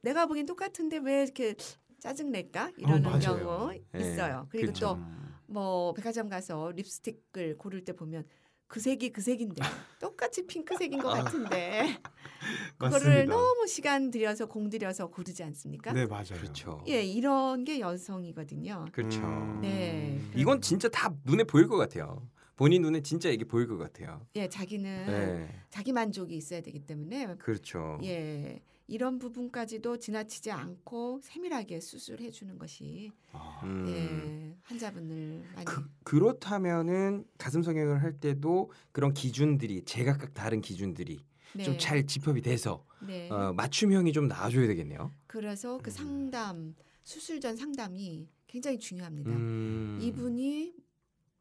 [0.00, 1.54] 내가 보기엔 똑같은데 왜 이렇게
[2.00, 3.20] 짜증 낼까 이러는 맞아요.
[3.20, 4.46] 경우 네, 있어요.
[4.50, 4.94] 그리고 그렇죠.
[4.94, 5.34] 음.
[5.52, 8.24] 또뭐 백화점 가서 립스틱을 고를 때 보면
[8.72, 9.62] 그 색이 그 색인데
[10.00, 11.22] 똑같이 핑크색인 것 아.
[11.24, 12.00] 같은데
[12.78, 13.26] 그거를.
[13.26, 15.92] 너무 시간 들여서 공 들여서 고르지 않습니까?
[15.92, 16.40] 네 맞아요.
[16.40, 16.82] 그렇죠.
[16.88, 18.86] 예, 이런 게 여성이거든요.
[18.90, 19.20] 그렇죠.
[19.20, 19.60] 음.
[19.60, 20.18] 네.
[20.34, 22.26] 이건 진짜 다 눈에 보일 것 같아요.
[22.56, 24.26] 본인 눈에 진짜 이게 보일 것 같아요.
[24.36, 25.62] 예, 자기는 네.
[25.68, 27.98] 자기 만족이 있어야 되기 때문에 그렇죠.
[28.04, 28.62] 예.
[28.86, 33.86] 이런 부분까지도 지나치지 않고 세밀하게 수술해 주는 것이 아, 음.
[33.88, 41.64] 예, 환자분을 많이 그, 그렇다면은 가슴 성형을 할 때도 그런 기준들이 제각각 다른 기준들이 네.
[41.64, 43.28] 좀잘 집합이 돼서 네.
[43.30, 45.12] 어, 맞춤형이 좀 나와줘야 되겠네요.
[45.26, 45.92] 그래서 그 음.
[45.92, 49.30] 상담 수술 전 상담이 굉장히 중요합니다.
[49.30, 49.98] 음.
[50.00, 50.74] 이분이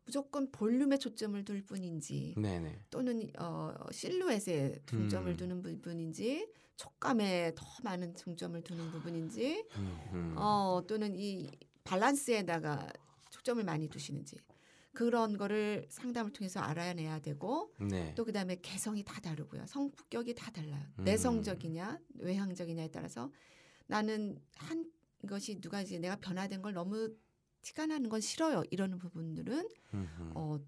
[0.05, 2.85] 무조건 볼륨에 초점을 둘 뿐인지 네네.
[2.89, 5.37] 또는 어, 실루엣에 중점을 음.
[5.37, 10.35] 두는 부분인지 촉감에 더 많은 중점을 두는 부분인지 음, 음.
[10.37, 11.49] 어, 또는 이
[11.83, 12.91] 밸런스에다가
[13.29, 14.37] 초점을 많이 두시는지
[14.93, 18.13] 그런 거를 상담을 통해서 알아내야 되고 네.
[18.15, 19.65] 또 그다음에 개성이 다 다르고요.
[19.67, 20.83] 성격이 다 달라요.
[20.99, 21.03] 음.
[21.05, 23.31] 내성적이냐 외향적이냐에 따라서
[23.87, 24.85] 나는 한
[25.27, 27.13] 것이 누가 이제 내가 변화된 걸 너무
[27.61, 28.63] 티가 나는 건 싫어요.
[28.69, 30.31] 이러는 부분들은 음, 음.
[30.35, 30.59] 어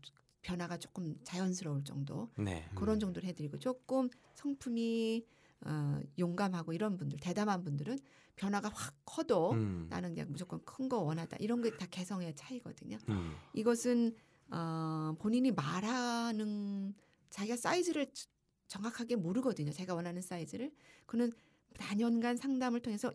[0.42, 2.70] 변화가 조금 자연스러울 정도 네.
[2.76, 5.26] 그런 정도로 해드리고 조금 성품이
[5.66, 7.98] 어, 용감하고 이런 분들 대담한 분들은
[8.36, 9.88] 변화가 확 커도 음.
[9.90, 12.98] 나는 그냥 무조건 큰 거 원하다 이런 게 다 개성의 차이거든요.
[13.10, 13.36] 음.
[13.54, 14.14] 이것은
[14.52, 16.94] 어, 본인이 말하는
[17.30, 18.28] 자기가 사이즈를 지-
[18.68, 19.72] 정확하게 모르거든요.
[19.72, 20.72] 제가 원하는 사이즈를
[21.06, 21.32] 그는
[21.78, 23.12] 단연간 상담을 통해서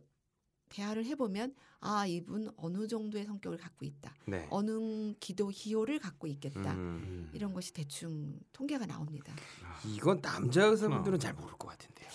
[0.68, 4.14] 대화를 해보면 아 이분 어느 정도의 성격을 갖고 있다.
[4.26, 4.46] 네.
[4.50, 6.74] 어느 기도 기호를 갖고 있겠다.
[6.74, 6.78] 음.
[6.78, 7.30] 음.
[7.32, 9.32] 이런 것이 대충 통계가 나옵니다.
[9.86, 12.08] 이건 남자 의사분들은 잘 모를 것 같은데요.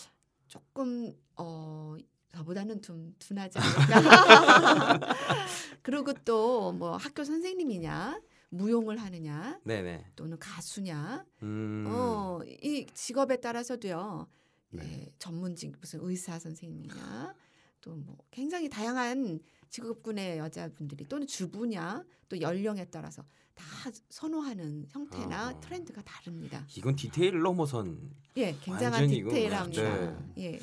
[0.54, 1.96] 조금 어
[2.36, 5.00] 저보다는 좀 둔하지 않을까.
[5.82, 10.12] 그리고 또 뭐 학교 선생님이냐, 무용을 하느냐, 네네.
[10.16, 11.86] 또는 가수냐, 음.
[11.88, 14.28] 어 이 직업에 따라서도요.
[14.70, 14.84] 네.
[14.84, 17.34] 예, 전문직 무슨 의사 선생님이냐,
[17.82, 19.40] 또 뭐 굉장히 다양한
[19.70, 23.24] 직업군의 여자분들이 또는 주부냐, 또 연령에 따라서
[23.56, 23.66] 다
[24.10, 25.60] 선호하는 형태나 어.
[25.60, 26.66] 트렌드가 다릅니다.
[26.76, 28.00] 이건 디테일을 넘어선.
[28.38, 29.82] 예, 굉장한 디테일함이다.
[29.82, 30.16] 네.
[30.38, 30.54] 예.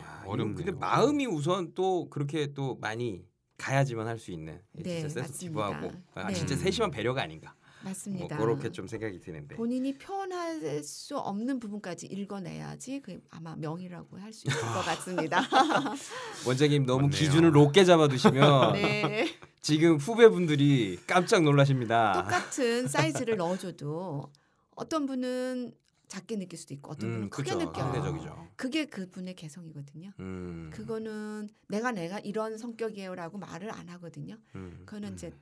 [0.00, 0.52] 야, 어렵네요.
[0.52, 3.24] 이건 근데 마음이 우선 또 그렇게 또 많이
[3.58, 5.92] 가야지만 할 수 있는 네, 진짜 센스티브하고.
[6.14, 6.34] 아, 네.
[6.34, 7.54] 진짜 세심한 배려가 아닌가.
[7.82, 8.36] 뭐 맞습니다.
[8.36, 9.56] 그렇게 좀 생각이 드는데.
[9.56, 15.40] 본인이 표현할 수 없는 부분까지 읽어내야지 그 아마 명이라고 할 수 있을 것 같습니다.
[16.46, 17.18] 원장님 너무 맞네요.
[17.18, 19.28] 기준을 높게 잡아두시면 네.
[19.62, 22.12] 지금 후배분들이 깜짝 놀라십니다.
[22.14, 22.88] 똑같은
[23.24, 24.30] 사이즈를 넣어줘도
[24.74, 25.72] 어떤 분은
[26.08, 27.58] 작게 느낄 수도 있고 어떤 분은 음, 크게 그쵸.
[27.64, 27.84] 느껴요.
[27.92, 28.48] 상대적이죠.
[28.56, 30.12] 그게 그분의 개성이거든요.
[30.18, 30.70] 음.
[30.74, 34.36] 그거는 내가 내가 이런 성격이에요라고 말을 안 하거든요.
[34.56, 34.82] 음.
[34.84, 35.32] 그거는 이제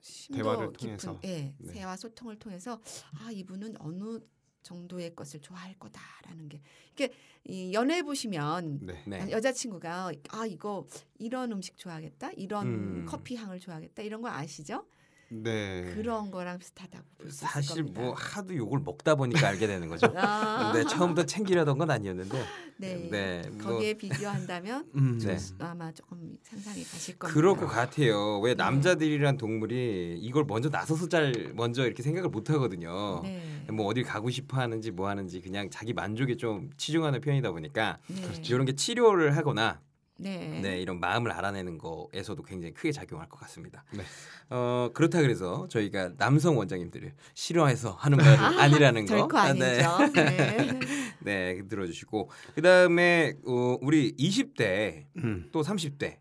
[0.00, 1.20] 심도 대화를 깊은 통해서.
[1.24, 1.72] 예, 네.
[1.72, 2.80] 대화 소통을 통해서
[3.20, 4.18] 아 이분은 어느
[4.62, 6.60] 정도의 것을 좋아할 거다라는 게
[6.92, 7.12] 이게
[7.44, 9.02] 이 연애 보시면 네.
[9.06, 9.30] 네.
[9.30, 10.86] 여자친구가 아 이거
[11.18, 13.06] 이런 음식 좋아하겠다 이런 음.
[13.08, 14.86] 커피 향을 좋아하겠다 이런 거 아시죠?
[15.32, 15.92] 네.
[15.94, 18.00] 그런 거랑 비슷하다고 볼 수 있을 사실 겁니다.
[18.00, 20.06] 뭐 하도 욕을 먹다 보니까 알게 되는 거죠.
[20.16, 22.44] 아, 근데 처음부터 챙기려던 건 아니었는데.
[22.78, 23.08] 네.
[23.10, 25.18] 네, 뭐- 거기에 비교한다면 음.
[25.18, 25.36] 네.
[25.58, 27.38] 아마 조금 상상이 가실 겁니다.
[27.38, 28.40] 그럴 것 같아요.
[28.40, 28.62] 왜 네.
[28.62, 33.20] 남자들이란 동물이 이걸 먼저 나서서 잘 먼저 이렇게 생각을 못 하거든요.
[33.22, 33.66] 네.
[33.70, 38.42] 뭐 어딜 가고 싶어 하는지 뭐 하는지 그냥 자기 만족에 좀 치중하는 편이다 보니까 네.
[38.48, 39.80] 이런 게 치료를 하거나
[40.20, 40.60] 네.
[40.60, 43.84] 네, 이런 마음을 알아내는 거에서도 굉장히 크게 작용할 것 같습니다.
[43.92, 44.02] 네.
[44.50, 49.16] 어, 그렇다 그래서 저희가 남성 원장님들을 싫어해서 하는 말은 아니라는 거.
[49.16, 50.12] 결코 아니죠.
[50.14, 50.80] 네.
[50.80, 50.80] 네.
[51.20, 55.48] 네, 들어주시고 그다음에 어, 우리 20대 음.
[55.52, 56.18] 또 30대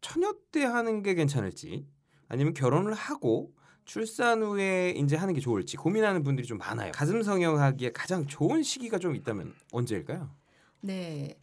[0.00, 1.86] 처녀 때 하는 게 괜찮을지
[2.28, 3.52] 아니면 결혼을 하고
[3.84, 6.92] 출산 후에 이제 하는 게 좋을지 고민하는 분들이 좀 많아요.
[6.92, 10.30] 가슴 성형하기에 가장 좋은 시기가 좀 있다면 언제일까요?
[10.80, 11.36] 네.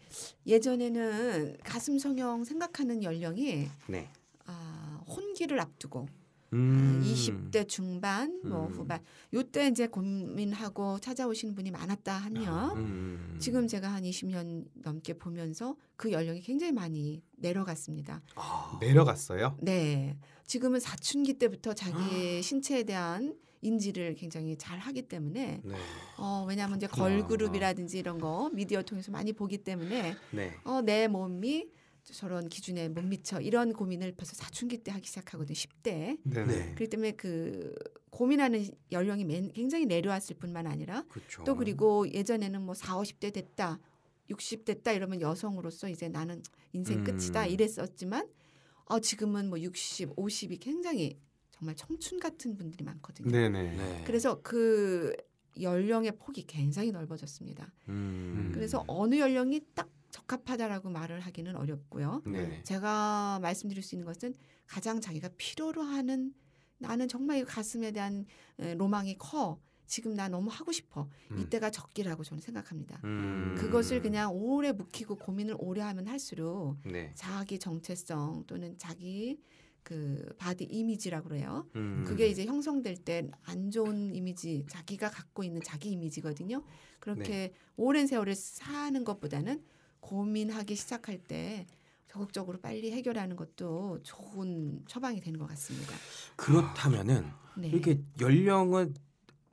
[0.46, 4.10] 예전에는 가슴 성형 생각하는 연령이 네.
[4.46, 6.08] 아, 혼기를 앞두고
[6.54, 7.02] 음.
[7.04, 8.72] 20대 중반 뭐 음.
[8.72, 13.38] 후반 요때 이제 고민하고 찾아오시는 분이 많았다 하면 음.
[13.40, 18.22] 지금 제가 한 20년 넘게 보면서 그 연령이 굉장히 많이 내려갔습니다.
[18.36, 18.78] 아.
[18.80, 19.58] 내려갔어요.
[19.62, 20.18] 네.
[20.46, 21.74] 지금은 사춘기 때부터 아.
[21.74, 25.76] 자기의 신체에 대한 인지를 굉장히 잘 하기 때문에 네.
[26.18, 26.88] 어 왜냐하면 이제.
[26.88, 30.54] 걸그룹이라든지 이런 거 미디어 통해서 많이 보기 때문에 네.
[30.64, 31.68] 어 내 몸이
[32.04, 35.56] 저런 기준에 못 미쳐 이런 고민을 벌써 사춘기 때 하기 시작하거든요.
[35.56, 36.20] 10대.
[36.24, 36.46] 네네.
[36.46, 36.66] 네.
[36.76, 37.74] 그렇기 때문에 그
[38.12, 41.44] 고민하는 연령이 맨- 굉장히 내려왔을 뿐만 아니라 그렇죠.
[41.44, 43.80] 또 그리고 예전에는 뭐 4, 50대 됐다.
[44.30, 46.42] 60 됐다 이러면 여성으로서 이제 나는
[46.74, 47.04] 인생 음.
[47.04, 48.28] 끝이다 이랬었지만
[48.86, 51.18] 어 지금은 뭐 60, 50이 굉장히
[51.66, 53.32] 정말 청춘 같은 분들이 많거든요.
[53.32, 53.76] 네네.
[53.76, 54.04] 네.
[54.06, 55.16] 그래서 그
[55.60, 57.72] 연령의 폭이 굉장히 넓어졌습니다.
[57.90, 58.52] 음.
[58.54, 62.22] 그래서 어느 연령이 딱 적합하다라고 말을 하기는 어렵고요.
[62.26, 62.62] 네.
[62.64, 64.34] 제가 말씀드릴 수 있는 것은
[64.66, 66.34] 가장 자기가 필요로 하는
[66.78, 68.26] 나는 정말 이 가슴에 대한
[68.60, 69.60] 에, 로망이 커.
[69.88, 71.08] 지금 나 너무 하고 싶어.
[71.30, 71.38] 음.
[71.38, 73.00] 이때가 적기라고 저는 생각합니다.
[73.04, 73.56] 음.
[73.56, 77.12] 그것을 그냥 오래 묵히고 고민을 오래 하면 할수록 네.
[77.14, 79.40] 자기 정체성 또는 자기
[79.86, 81.68] 그 body image라고 그래요.
[81.76, 82.04] 음.
[82.08, 86.64] 그게 이제 형성될 때 안 좋은 이미지, 자기가 갖고 있는 자기 이미지거든요.
[87.00, 87.54] 그렇게 네.
[87.78, 89.64] 오랜 세월을 사는 것보다는
[90.00, 91.68] 고민하기 시작할 때
[92.08, 95.94] 적극적으로 빨리 해결하는 것도 좋은 처방이 되는 것 같습니다.
[96.36, 97.68] 그렇다면은 네.
[97.68, 98.96] 이렇게 연령은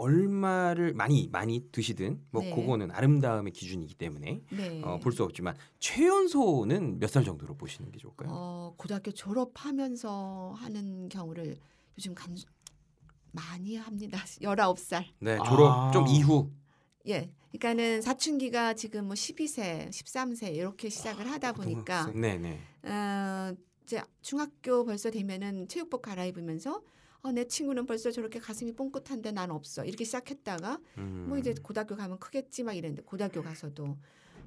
[0.02, 2.54] 얼마를 많이 많이 드시든 뭐 네.
[2.54, 4.82] 그거는 아름다움의 기준이기 때문에 네.
[4.82, 8.28] 어, 볼 수 없지만 최연소는 몇 살 정도로 보시는 게 좋을까요?
[8.32, 11.56] 어, 고등학교 졸업하면서 하는 경우를
[11.98, 12.36] 요즘 간
[13.32, 14.18] 많이 합니다.
[14.42, 15.04] 19살.
[15.20, 15.90] 네, 졸업 아.
[15.92, 16.50] 좀 이후.
[17.08, 17.30] 예.
[17.52, 22.20] 그러니까는 사춘기가 지금 뭐 12세, 13세 이렇게 시작을 하다 보니까 고등학생.
[22.20, 22.58] 네, 네.
[22.90, 26.82] 어, 이제 중학교 벌써 되면은 체육복 갈아입으면서
[27.22, 29.84] 어, 내 친구는 벌써 저렇게 가슴이 뽕긋한데 난 없어.
[29.84, 31.26] 이렇게 시작했다가 음.
[31.28, 33.96] 뭐 이제 고등학교 가면 크겠지 막 이랬는데 고등학교 가서도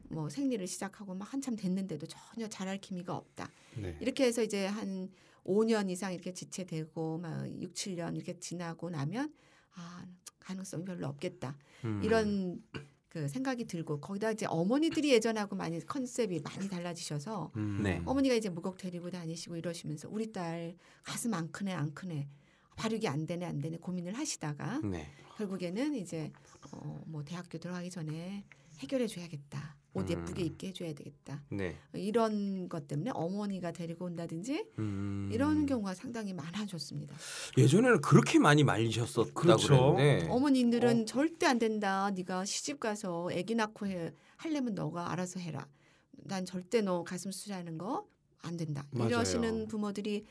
[0.10, 3.50] 뭐 생리를 시작하고 막 한참 됐는데도 전혀 잘할 기미가 없다.
[3.82, 3.98] 네.
[4.02, 5.10] 이렇게 해서 이제 한
[5.46, 9.34] 5년 이상 이렇게 지체되고 막 6, 7년 이렇게 지나고 나면
[9.76, 10.06] 아,
[10.40, 11.58] 가능성이 별로 없겠다.
[11.86, 12.02] 음.
[12.04, 12.62] 이런
[13.08, 17.80] 그 생각이 들고 거기다 이제 어머니들이 예전하고 많이 컨셉이 많이 달라지셔서 음.
[17.82, 18.02] 네.
[18.06, 22.28] 어머니가 이제 무곡 데리고 다니시고 이러시면서 우리 딸 가슴 안 크네 안 크네
[22.76, 25.08] 발육이 안 되네 안 되네 고민을 하시다가 네.
[25.38, 26.32] 결국에는 이제
[26.72, 28.44] 어, 뭐 대학교 들어가기 전에
[28.80, 29.76] 해결해 줘야겠다.
[29.94, 30.10] 옷 음.
[30.10, 31.42] 예쁘게 입게 해줘야 되겠다.
[31.50, 31.78] 네.
[31.94, 35.30] 이런 것 때문에 어머니가 데리고 온다든지 음.
[35.32, 37.16] 이런 경우가 상당히 많아졌습니다.
[37.58, 39.94] 예전에는 그렇게 많이 말리셨었다고 그렇죠.
[39.96, 42.12] 그랬는데 어머님들은 절대 안 된다.
[42.12, 45.66] 네가 시집 가서 아기 낳고 해 하려면 너가 알아서 해라.
[46.12, 48.06] 난 절대 너 가슴 수술하는 거
[48.46, 48.86] 안 된다.
[48.92, 49.10] 맞아요.
[49.10, 50.26] 이러시는 부모들이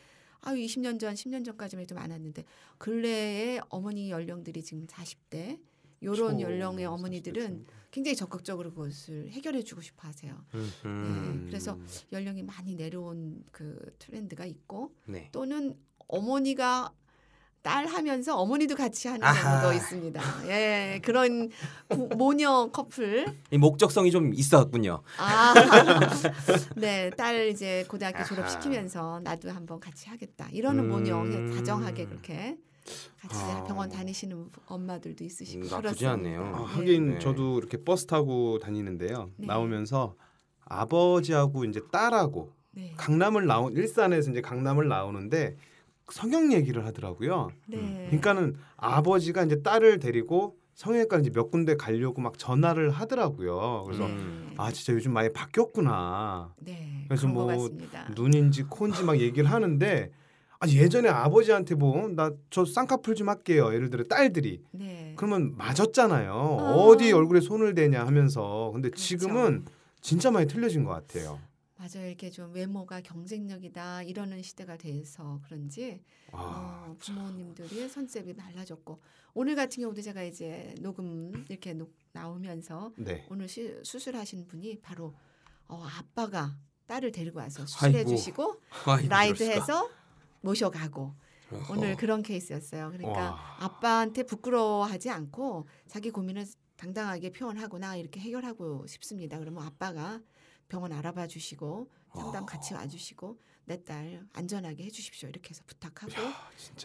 [0.44, 2.44] 아유 20년 전, 10년 전까지만 해도 많았는데
[2.78, 5.58] 근래에 어머니 연령들이 지금 40대
[6.02, 10.44] 요런 연령의 어머니들은 굉장히 적극적으로 그것을 해결해 주고 싶어 하세요.
[10.54, 11.46] 음, 네, 음.
[11.46, 11.78] 그래서
[12.12, 15.28] 연령이 많이 내려온 그 트렌드가 있고 네.
[15.32, 15.78] 또는
[16.08, 16.92] 어머니가
[17.64, 19.62] 딸 하면서 어머니도 같이 하는 아하.
[19.62, 20.20] 경우도 있습니다.
[20.48, 21.48] 예, 그런
[21.88, 23.24] 구- 모녀 커플.
[23.50, 25.00] 이 목적성이 좀 있었군요.
[25.18, 25.54] 아,
[26.76, 28.24] 네, 딸 이제 고등학교 아하.
[28.26, 30.46] 졸업시키면서 나도 한번 같이 하겠다.
[30.52, 30.88] 이러는 음.
[30.90, 31.24] 모녀
[31.56, 32.58] 다정하게 그렇게
[33.22, 33.64] 같이 아.
[33.64, 36.12] 병원 다니시는 엄마들도 있으시고 음, 나쁘지 그렇습니다.
[36.12, 36.42] 않네요.
[36.54, 36.74] 아, 예.
[36.76, 37.18] 하긴 네.
[37.18, 39.30] 저도 이렇게 버스 타고 다니는데요.
[39.38, 39.46] 네.
[39.46, 40.16] 나오면서
[40.66, 42.92] 아버지하고 이제 딸하고 네.
[42.98, 45.56] 강남을 나오 일산에서 이제 강남을 나오는데
[46.10, 47.48] 성형 얘기를 하더라고요.
[47.66, 48.06] 네.
[48.06, 53.84] 그러니까는 아버지가 이제 딸을 데리고 성형외과 이제 몇 군데 가려고 막 전화를 하더라고요.
[53.86, 54.52] 그래서 음.
[54.56, 56.52] 아 진짜 요즘 많이 바뀌었구나.
[56.60, 57.04] 네.
[57.08, 57.68] 그래서 뭐.
[58.16, 60.10] 눈인지 코인지 막 얘기를 하는데
[60.60, 63.72] 아 예전에 아버지한테 뭐 나 저 쌍꺼풀 좀 할게요.
[63.72, 65.12] 예를 들어 딸들이 네.
[65.16, 66.32] 그러면 맞았잖아요.
[66.32, 66.72] 아.
[66.74, 69.02] 어디 얼굴에 손을 대냐 하면서 근데 그렇죠.
[69.04, 69.64] 지금은
[70.00, 71.38] 진짜 많이 틀려진 것 같아요.
[71.84, 72.06] 맞아요.
[72.08, 79.02] 이렇게 좀 외모가 경쟁력이다 이러는 시대가 돼서 그런지 아, 어, 부모님들이 컨셉이 달라졌고
[79.34, 83.26] 오늘 같은 경우도 제가 이제 녹음 이렇게 녹, 나오면서 네.
[83.28, 85.14] 오늘 시, 수술하신 분이 바로
[85.68, 88.08] 어, 아빠가 딸을 데리고 와서 수술해 아이고.
[88.08, 89.90] 주시고 아이고, 라이드해서
[90.40, 91.14] 모셔가고
[91.52, 91.72] 어허.
[91.74, 92.92] 오늘 그런 케이스였어요.
[92.92, 93.56] 그러니까 와.
[93.60, 99.38] 아빠한테 부끄러워하지 않고 자기 고민을 당당하게 표현하고 나 이렇게 해결하고 싶습니다.
[99.38, 100.20] 그러면 아빠가
[100.74, 106.12] 병원 알아봐 주시고 상담 같이 와 주시고 내 딸 안전하게 해 주십시오 이렇게 해서 부탁하고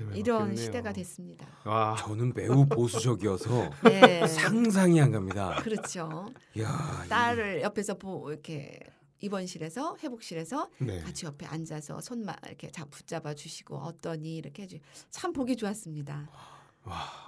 [0.06, 0.56] 많이 이런.
[0.56, 1.46] 시대가 됐습니다.
[1.66, 1.96] 와.
[2.00, 5.56] 저는 매우 보수적이어서 네, 상상이 안 갑니다.
[5.64, 6.28] 그렇죠.
[6.60, 8.80] 야, 이- 딸을 옆에서 보 이렇게
[9.22, 11.02] 입원실에서 회복실에서 네.
[11.02, 14.78] 같이 옆에 앉아서 손만 이렇게 잡 붙잡아 주시고 어떠니 이렇게 해주
[15.10, 16.30] 참 보기 좋았습니다.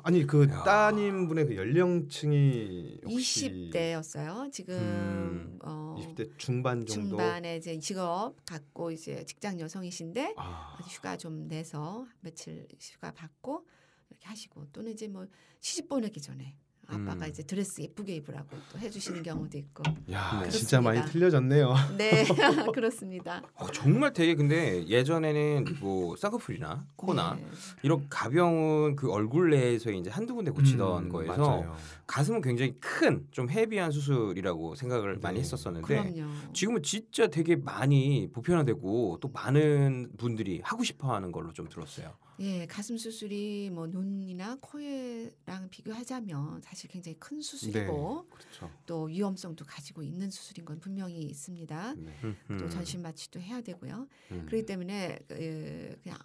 [0.03, 0.63] 아니 그 야.
[0.63, 4.51] 따님 분의 그 연령층이 혹시 20대였어요.
[4.51, 7.09] 지금 음, 어, 20대 중반 정도.
[7.09, 13.65] 중반에 이제 직업 갖고 이제 직장 여성이신데 아, 휴가 좀 내서 며칠 휴가 받고
[14.09, 15.27] 이렇게 하시고 또는 이제 뭐
[15.59, 16.55] 시집 보내기 전에
[16.87, 17.29] 아빠가 음.
[17.29, 20.49] 이제 드레스 예쁘게 입으라고 또 해주시는 경우도 있고 야 네.
[20.49, 21.11] 진짜 많이 그렇습니다.
[21.11, 21.73] 틀려졌네요.
[21.97, 22.25] 네
[22.73, 23.41] 그렇습니다.
[23.55, 27.45] 어, 정말 되게 근데 예전에는 뭐 쌍꺼풀이나 코나 네.
[27.83, 31.75] 이런 가벼운 그 얼굴 내에서 이제 한두 군데 고치던 음, 거에서 맞아요.
[32.07, 35.41] 가슴은 굉장히 큰 좀 헤비한 수술이라고 생각을 많이 네.
[35.41, 36.29] 했었었는데 그럼요.
[36.53, 42.13] 지금은 진짜 되게 많이 보편화되고 또 많은 분들이 하고 싶어하는 걸로 좀 들었어요.
[42.41, 48.71] 예, 가슴 수술이 뭐 눈이나 코에랑 비교하자면 사실 굉장히 큰 수술이고 그렇죠.
[48.87, 51.93] 또 위험성도 가지고 있는 수술인 건 분명히 있습니다.
[51.93, 52.13] 네.
[52.47, 52.69] 또 음.
[52.69, 54.07] 전신 마취도 해야 되고요.
[54.31, 54.45] 음.
[54.47, 56.17] 그렇기 때문에 그, 그냥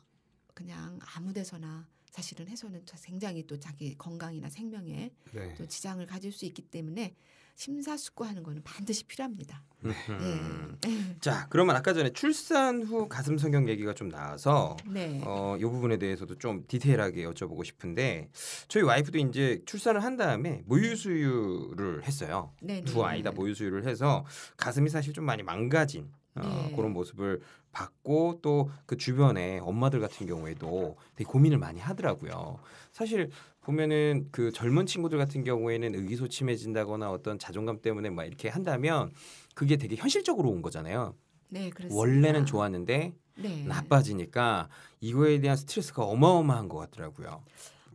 [0.55, 5.55] 그냥 아무데서나 사실은 해소는 굉장히 또 자기 건강이나 생명에 네.
[5.55, 7.15] 또 지장을 가질 수 있기 때문에
[7.57, 9.63] 심사숙고하는 거는 반드시 필요합니다.
[9.85, 10.79] 음.
[10.87, 10.91] 예.
[11.21, 15.21] 자, 그러면 아까 전에 출산 후 가슴 성형 얘기가 좀 나와서 네.
[15.25, 18.29] 어, 이 부분에 대해서도 좀 디테일하게 여쭤보고 싶은데
[18.69, 22.53] 저희 와이프도 이제 출산을 한 다음에 모유 수유를 했어요.
[22.61, 22.85] 네.
[22.85, 24.25] 두 아이 다 모유 수유를 해서
[24.57, 26.77] 가슴이 사실 좀 많이 망가진 어, 네.
[26.77, 27.41] 그런 모습을
[27.73, 32.59] 봤고 또 그 주변에 엄마들 같은 경우에도 되게 고민을 많이 하더라고요.
[32.93, 33.31] 사실
[33.67, 39.11] 보면은 그 젊은 친구들 같은 경우에는 의기소침해진다거나 어떤 자존감 때문에 막 이렇게 한다면
[39.57, 41.17] 그게 되게 현실적으로 온 거잖아요.
[41.49, 41.97] 네, 그렇습니다.
[41.97, 43.65] 원래는 좋았는데 네.
[43.65, 44.69] 나빠지니까
[45.01, 47.43] 이거에 대한 스트레스가 어마어마한 것 같더라고요.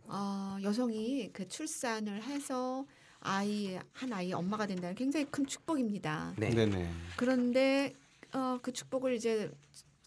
[0.08, 2.86] 어, 여성이 그 출산을 해서
[3.22, 6.34] 아이 한 아이 엄마가 된다는 굉장히 큰 축복입니다.
[6.38, 6.50] 네.
[6.50, 6.66] 네.
[6.66, 6.92] 네.
[7.16, 7.94] 그런데
[8.34, 9.50] 어, 그 축복을 이제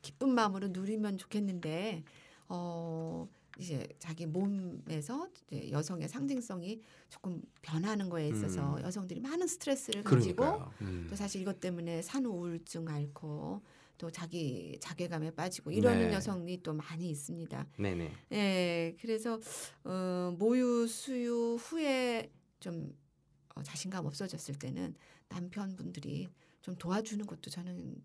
[0.03, 2.05] 기쁜 마음으로 누리면 좋겠는데
[2.49, 3.27] 어,
[3.59, 8.83] 이제 자기 몸에서 이제 여성의 상징성이 조금 변하는 거에 있어서 음.
[8.83, 10.63] 여성들이 많은 스트레스를 가지고.
[10.81, 11.07] 음.
[11.09, 13.63] 또 사실 이것 때문에 산후 우울증 앓고
[13.97, 16.15] 또 자기 자괴감에 빠지고 이러는 네.
[16.15, 17.67] 여성이 또 많이 있습니다.
[17.79, 18.13] 네네.
[18.33, 19.41] 예, 그래서
[19.85, 22.93] 어, 모유 수유 후에 좀
[23.55, 24.95] 어, 자신감 없어졌을 때는
[25.29, 26.29] 남편분들이
[26.61, 28.03] 좀 도와주는 것도 저는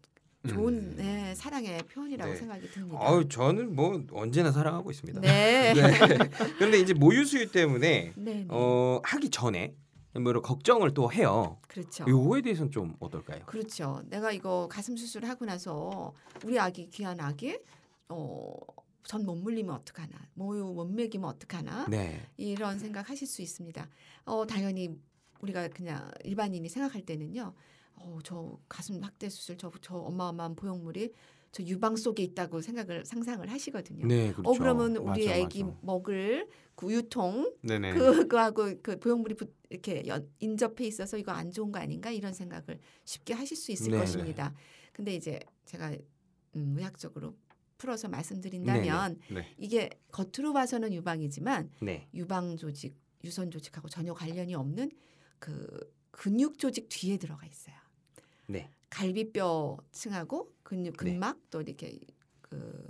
[0.48, 0.94] 좋은 음.
[0.98, 2.38] 네, 사랑의 표현이라고 네.
[2.38, 2.98] 생각이 듭니다.
[3.02, 5.20] 아유 저는 뭐 언제나 사랑하고 있습니다.
[5.20, 5.74] 네.
[5.76, 6.30] 네.
[6.58, 8.46] 그런데 이제 모유 수유 때문에 네, 네.
[8.50, 9.76] 어 하기 전에
[10.14, 11.58] 뭐 이런 걱정을 또 해요.
[11.68, 12.06] 그렇죠.
[12.08, 13.46] 요거에 대해서는 좀 어떨까요?
[13.46, 14.02] 그렇죠.
[14.08, 16.14] 내가 이거 가슴 수술하고 나서
[16.46, 17.60] 우리 아기 귀한 아기
[18.08, 18.54] 어,
[19.04, 22.22] 전 못 물리면 어떡하나, 모유 못 먹이면 어떡하나 네.
[22.38, 23.88] 이런 생각하실 수 있습니다.
[24.26, 24.96] 어, 당연히
[25.42, 27.54] 우리가 그냥 일반인이 생각할 때는요.
[28.00, 31.12] 어, 저 가슴 확대 수술 저, 저 어마어마한 보형물이
[31.52, 34.06] 저 유방 속에 있다고 생각을 상상을 하시거든요.
[34.08, 34.50] 네, 그렇죠.
[34.52, 35.78] 어 그러면 우리 맞아, 아기 맞아.
[35.82, 37.94] 먹을 그 우유통 네네.
[37.94, 42.80] 그거하고 그 보형물이 붙- 이렇게 연- 인접해 있어서 이거 안 좋은 거 아닌가 이런 생각을
[43.04, 44.54] 쉽게 하실 수 있을 네, 것입니다.
[44.94, 45.92] 근데 이제 제가
[46.56, 47.36] 음, 의학적으로
[47.78, 49.46] 풀어서 말씀드린다면 네.
[49.58, 52.08] 이게 겉으로 봐서는 유방이지만 네.
[52.14, 54.92] 유방 조직, 유선 조직하고 전혀 관련이 없는
[55.40, 55.68] 그
[56.12, 57.76] 근육 조직 뒤에 들어가 있어요.
[58.50, 58.70] 네.
[58.90, 61.12] 갈비뼈층하고 근육 네.
[61.14, 62.00] 근막 또 이렇게
[62.42, 62.88] 그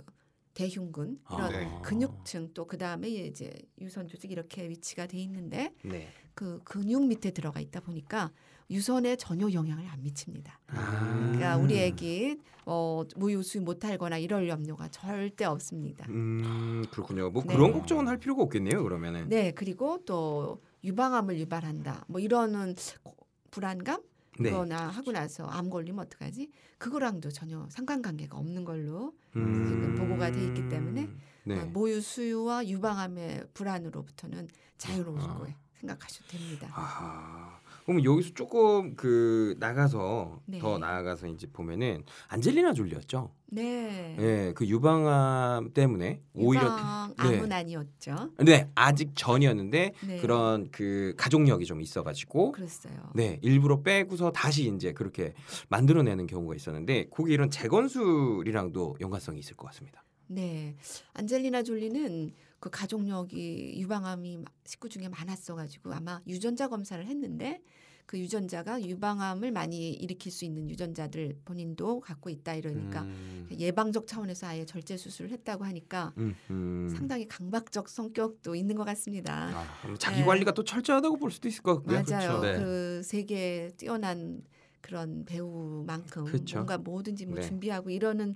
[0.54, 1.78] 대흉근 아, 이런 네.
[1.82, 6.08] 근육층 또 그다음에 이제 유선 조직 이렇게 위치가 돼 있는데 네.
[6.34, 8.32] 그 근육 밑에 들어가 있다 보니까
[8.70, 10.60] 유선에 전혀 영향을 안 미칩니다.
[10.68, 11.16] 아.
[11.16, 16.06] 그러니까 우리 애기 어 모유 수유 못하거나 이럴 염려가 절대 없습니다.
[16.08, 17.30] 음, 그렇군요.
[17.30, 17.54] 뭐 네.
[17.54, 18.82] 그런 걱정은 할 필요가 없겠네요.
[18.82, 19.28] 그러면은.
[19.28, 23.16] 네 그리고 또 유방암을 유발한다 뭐 이러는 고-
[23.50, 24.00] 불안감
[24.38, 24.50] 네.
[24.50, 26.50] 그거나 하고 나서 암 걸리면 어떡하지?
[26.78, 29.64] 그거랑도 전혀 상관관계가 없는 걸로 음.
[29.66, 31.08] 지금 보고가 돼 있기 때문에
[31.44, 31.58] 네.
[31.58, 35.34] 어, 모유 수유와 유방암의 불안으로부터는 자유로울 아.
[35.34, 36.68] 거에 생각하셔도 됩니다.
[36.72, 37.59] 아,
[37.90, 40.60] 그럼 여기서 조금 그 나가서 네.
[40.60, 43.32] 더 나아가서 이제 보면은 안젤리나 졸리였죠.
[43.46, 44.16] 네.
[44.20, 47.54] 예, 그 유방암 때문에 오히려 유방 암은 네.
[47.56, 48.30] 아니었죠.
[48.44, 50.18] 네 아직 전이었는데 네.
[50.20, 53.10] 그런 그 가족력이 좀 있어가지고 그랬어요.
[53.16, 55.34] 네 일부러 빼고서 다시 이제 그렇게
[55.68, 60.04] 만들어내는 경우가 있었는데 그게 이런 재건술이랑도 연관성이 있을 것 같습니다.
[60.28, 60.76] 네.
[61.14, 67.60] 안젤리나 졸리는 그 가족력이 유방암이 식구 중에 많았어가지고 아마 유전자 검사를 했는데
[68.10, 73.46] 그 유전자가 유방암을 많이 일으킬 수 있는 유전자들 본인도 갖고 있다 이러니까 음.
[73.56, 76.88] 예방적 차원에서 아예 절제 수술을 했다고 하니까 음, 음.
[76.92, 79.50] 상당히 강박적 성격도 있는 것 같습니다.
[79.54, 80.26] 아, 자기 네.
[80.26, 82.02] 관리가 또 철저하다고 볼 수도 있을 것 같고요.
[82.02, 82.40] 맞아요.
[82.40, 82.58] 네.
[82.58, 84.42] 그 세계 뛰어난
[84.80, 86.56] 그런 배우만큼 그쵸.
[86.56, 87.42] 뭔가 뭐든지 뭐 네.
[87.42, 88.34] 준비하고 이러는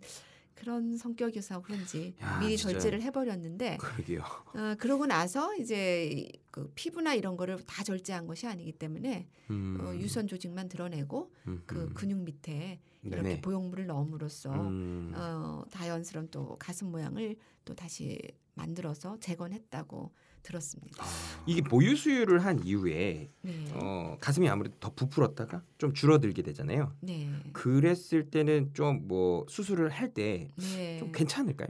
[0.55, 2.73] 그런 성격이어서 그런지 야, 미리 진짜.
[2.73, 4.21] 절제를 해버렸는데 그러게요.
[4.21, 9.79] 어, 그러고 나서 이제 그 피부나 이런 거를 다 절제한 것이 아니기 때문에 음.
[9.81, 11.95] 어, 유선 조직만 드러내고 음, 그 음.
[11.95, 13.41] 근육 밑에 이렇게 네네.
[13.41, 15.13] 보형물을 넣음으로써 음.
[15.15, 18.19] 어, 자연스러운 또 가슴 모양을 또 다시
[18.55, 20.13] 만들어서 재건했다고
[20.45, 21.03] 들었습니다.
[21.03, 21.09] 아.
[21.47, 26.95] 이게 모유 수유를 한 이후에 네, 어, 가슴이 아무래도 더 부풀었다가 좀 줄어들게 되잖아요.
[27.01, 31.11] 네, 그랬을 때는 좀 뭐 수술을 할 때좀 네.
[31.13, 31.69] 괜찮을까요?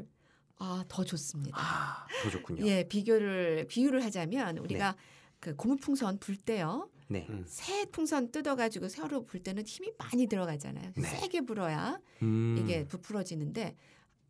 [0.58, 1.56] 아, 더 좋습니다.
[1.58, 2.66] 아, 더 좋군요.
[2.66, 4.96] 예, 비교를 비유를 하자면 우리가
[5.40, 6.90] 그 고무풍선 불 때요.
[7.08, 7.26] 네.
[7.28, 7.44] 음.
[7.46, 10.92] 새 풍선 뜯어가지고 새로 불 때는 힘이 많이 들어가잖아요.
[10.96, 11.02] 네.
[11.02, 12.56] 세게 불어야 음.
[12.58, 13.76] 이게 부풀어지는데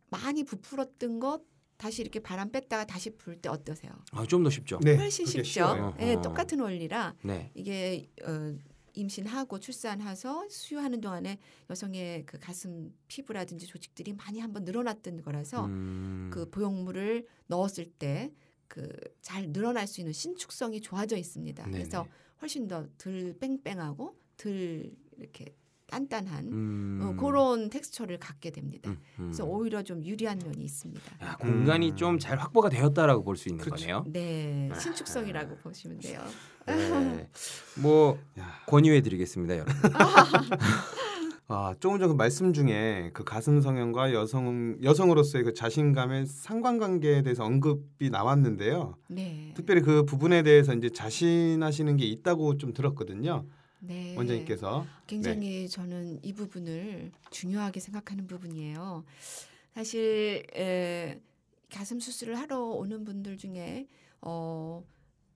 [0.09, 1.41] 많이 부풀었던 것
[1.77, 3.91] 다시 이렇게 바람 뺐다가 다시 불 때 어떠세요?
[4.11, 4.79] 아, 좀 더 쉽죠.
[4.81, 5.65] 네, 훨씬 쉽죠.
[5.65, 6.21] 어.
[6.21, 7.51] 똑같은 원리라 네.
[7.53, 8.55] 이게 어,
[8.93, 11.37] 임신하고 출산해서 수유하는 동안에
[11.69, 16.29] 여성의 그 가슴 피부라든지 조직들이 많이 한번 늘어났던 거라서 음.
[16.33, 18.31] 그 보형물을 넣었을 때
[18.67, 18.89] 그
[19.21, 21.63] 잘 늘어날 수 있는 신축성이 좋아져 있습니다.
[21.65, 21.77] 네네.
[21.77, 22.07] 그래서
[22.41, 25.53] 훨씬 더 덜 뺑뺑하고 덜 이렇게
[25.87, 26.99] 단단한 음.
[27.01, 28.89] 어, 그런 텍스처를 갖게 됩니다.
[28.89, 29.25] 음, 음.
[29.27, 31.01] 그래서 오히려 좀 유리한 면이 있습니다.
[31.23, 31.95] 야, 공간이 음.
[31.95, 33.75] 좀잘 확보가 되었다라고 볼 수 있는 그쵸.
[33.75, 34.03] 거네요.
[34.07, 34.79] 네, 아.
[34.79, 36.21] 신축성이라고 보시면 돼요.
[36.67, 37.29] 네.
[37.81, 38.59] 뭐 야.
[38.67, 39.73] 권유해드리겠습니다, 여러분.
[41.47, 48.09] 아 조금 전그 말씀 중에 그 가슴 성형과 여성 여성으로서의 그 자신감의 상관관계에 대해서 언급이
[48.09, 48.97] 나왔는데요.
[49.09, 53.45] 네, 특별히 그 부분에 대해서 이제 자신하시는 게 있다고 좀 들었거든요.
[53.87, 54.15] 네.
[54.15, 59.03] 원장님께서 굉장히 저는 이 부분을 중요하게 생각하는 부분이에요.
[59.73, 61.19] 사실 에,
[61.69, 63.87] 가슴 수술을 하러 오는 분들 중에
[64.21, 64.83] 어,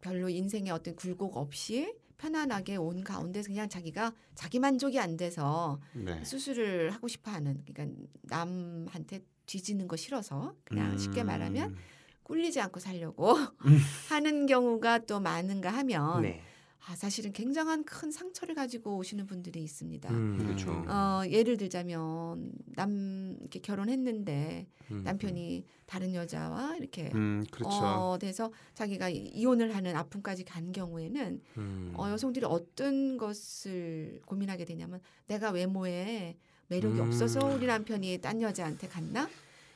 [0.02, 6.24] 별로 인생에 어떤 굴곡 없이 편안하게 온 가운데서 그냥 자기가 자기 만족이 안 돼서 네.
[6.24, 10.98] 수술을 하고 싶어하는 그러니까 남한테 뒤지는 거 싫어서 그냥 음.
[10.98, 11.76] 쉽게 말하면
[12.24, 13.78] 꿀리지 않고 살려고 음.
[14.10, 16.44] 하는 경우가 또 많은가 하면 네.
[16.88, 20.10] 아, 사실은 굉장한 큰 상처를 가지고 오시는 분들이 있습니다.
[20.12, 20.72] 음, 그렇죠.
[20.88, 27.70] 어, 예를 들자면 남 이렇게 결혼했는데 음, 남편이 다른 여자와 이렇게 음 그렇죠.
[27.78, 31.94] 어, 돼서 자기가 이- 이혼을 하는 아픔까지 간 경우에는 음.
[31.98, 36.38] 어, 여성들이 어떤 것을 고민하게 되냐면 내가 외모에
[36.70, 37.08] 매력이 음.
[37.08, 39.30] 없어서 우리 남편이 딴 여자한테 갔나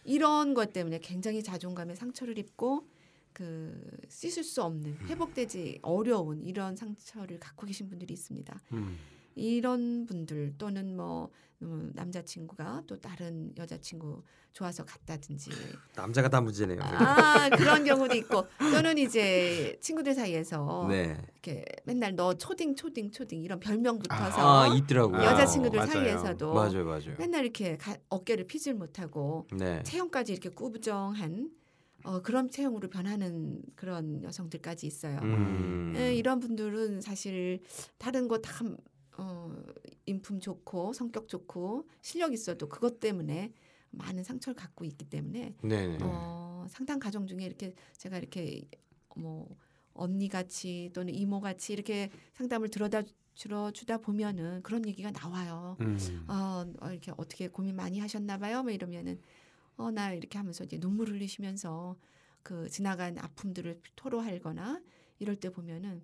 [0.05, 2.87] 이런 것 때문에 굉장히 자존감에 상처를 입고
[3.33, 8.61] 그 씻을 수 없는 회복되지 어려운 이런 상처를 갖고 계신 분들이 있습니다.
[8.73, 8.97] 음.
[9.35, 11.29] 이런 분들 또는 뭐
[11.63, 14.21] 음, 남자친구가 또 다른 여자친구
[14.51, 15.49] 좋아서 갔다든지
[15.95, 16.77] 남자가 다 문제네요.
[16.81, 21.17] 아 그런 경우도 있고 또는 이제 친구들 사이에서 네.
[21.31, 25.23] 이렇게 맨날 너 초딩 초딩 초딩 이런 별명 붙어서 아, 있더라고요.
[25.23, 25.91] 여자친구들 맞아요.
[25.91, 27.15] 사이에서도 맞아요, 맞아요.
[27.17, 29.81] 맨날 이렇게 가- 어깨를 피질 못하고 네.
[29.83, 31.49] 체형까지 이렇게 꾸부정한
[32.03, 35.19] 어, 그런 체형으로 변하는 그런 여성들까지 있어요.
[35.21, 35.93] 음.
[35.95, 37.61] 예, 이런 분들은 사실
[37.97, 38.51] 다른 거 다
[39.17, 39.55] 어,
[40.05, 43.53] 인품 좋고 성격 좋고 실력 있어도 그것 때문에
[43.91, 45.99] 많은 상처를 갖고 있기 때문에 네네.
[46.01, 48.67] 어, 상당 가정 중에 이렇게 제가 이렇게
[49.15, 49.55] 뭐
[49.93, 53.03] 언니 같이 또는 이모 같이 이렇게 상담을 들어다
[53.35, 55.77] 주러 주다 보면은 그런 얘기가 나와요.
[55.81, 55.97] 음.
[56.27, 58.63] 어, 어, 이렇게 어떻게 고민 많이 하셨나 봐요.
[58.63, 59.19] 뭐 이러면은
[59.77, 61.97] 어 나 이렇게 하면서 이제 눈물 흘리시면서
[62.43, 64.81] 그 지나간 아픔들을 토로하거나
[65.19, 66.03] 이럴 때 보면은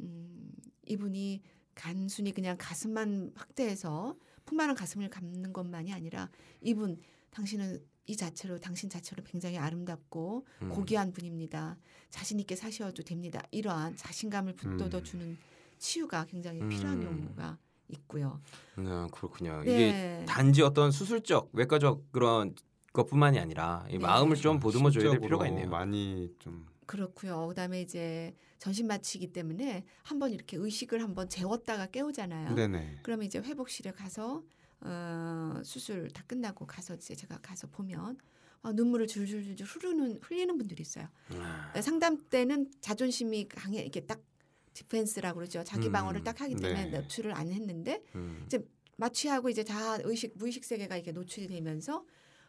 [0.00, 0.52] 음
[0.86, 1.42] 이분이
[1.74, 6.30] 단순히 그냥 가슴만 확대해서 풍만한 가슴을 감는 것만이 아니라
[6.60, 6.98] 이분
[7.30, 10.68] 당신은 이 자체로 당신 자체로 굉장히 아름답고 음.
[10.68, 11.78] 고귀한 분입니다.
[12.10, 13.42] 자신 있게 사셔도 됩니다.
[13.50, 15.36] 이러한 자신감을 붙돋아 주는
[15.78, 17.04] 치유가 굉장히 필요한 음.
[17.04, 18.40] 경우가 있고요.
[18.76, 19.62] 네, 그렇군요.
[19.62, 20.24] 이게 네.
[20.28, 22.54] 단지 어떤 수술적 외과적 그런
[22.94, 23.98] 것뿐만이 아니라 이 네.
[23.98, 25.68] 마음을 좀 보듬어 줘야 될 필요가 있네요.
[25.68, 27.48] 많이 좀 그렇고요.
[27.48, 32.54] 그다음에 이제 전신 마취기 때문에 한번 이렇게 의식을 한번 재웠다가 깨우잖아요.
[32.54, 33.00] 네네.
[33.02, 34.44] 그러면 이제 회복실에 가서
[34.80, 38.16] 어, 수술 다 끝나고 가서 이제 제가 가서 보면
[38.62, 41.08] 아, 눈물을 줄줄줄 흐르는 흘리는 분들이 있어요.
[41.32, 44.22] 아, 상담 때는 자존심이 강해 이렇게 딱
[44.72, 45.64] 디펜스라고 그러죠.
[45.64, 46.98] 자기 음, 방어를 딱 하기 때문에 네.
[47.00, 48.46] 노출을 안 했는데 음.
[48.96, 52.04] 마취하고 이제 다 의식 무의식 세계가 이렇게 노출이 되면서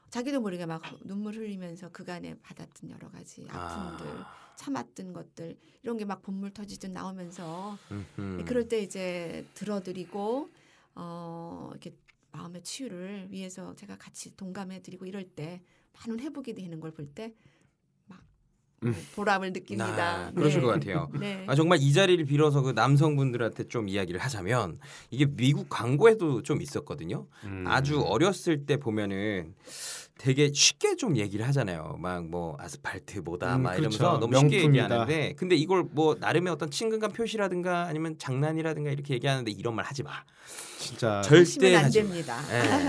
[0.10, 6.06] 자기도 모르게 막 눈물 흘리면서 그간에 받았던 여러 가지 아픔들 아, 참았던 것들 이런 게
[6.06, 8.22] 막 본물 터지듯 나오면서 음흠.
[8.38, 10.50] 네, 그럴 때 이제 들어드리고
[10.96, 11.94] 어 이렇게
[12.32, 15.62] 마음의 치유를 위해서 제가 같이 동감해 드리고 이럴 때
[15.94, 17.34] 많은 회복이 되는 걸 볼 때.
[19.16, 20.28] 보람을 느낍니다.
[20.28, 20.66] 아, 그러실 네.
[20.66, 21.10] 것 같아요.
[21.20, 21.44] 네.
[21.48, 24.80] 아, 정말 이 자리를 빌어서 그 남성분들한테 좀 이야기를 하자면
[25.12, 27.28] 이게 미국 광고에도 좀 있었거든요.
[27.44, 27.64] 음.
[27.68, 29.54] 아주 어렸을 때 보면은
[30.18, 31.98] 되게 쉽게 좀 얘기를 하잖아요.
[32.00, 33.98] 막 뭐 아스팔트 뭐다 음, 막 그렇죠.
[33.98, 34.84] 이러면서 너무 쉽게 명품이다.
[34.86, 40.02] 얘기하는데 근데 이걸 뭐 나름의 어떤 친근감 표시라든가 아니면 장난이라든가 이렇게 얘기하는데 이런 말 하지
[40.04, 40.12] 마.
[40.80, 41.92] 진짜 절대 하시면 안.
[41.92, 42.40] 됩니다.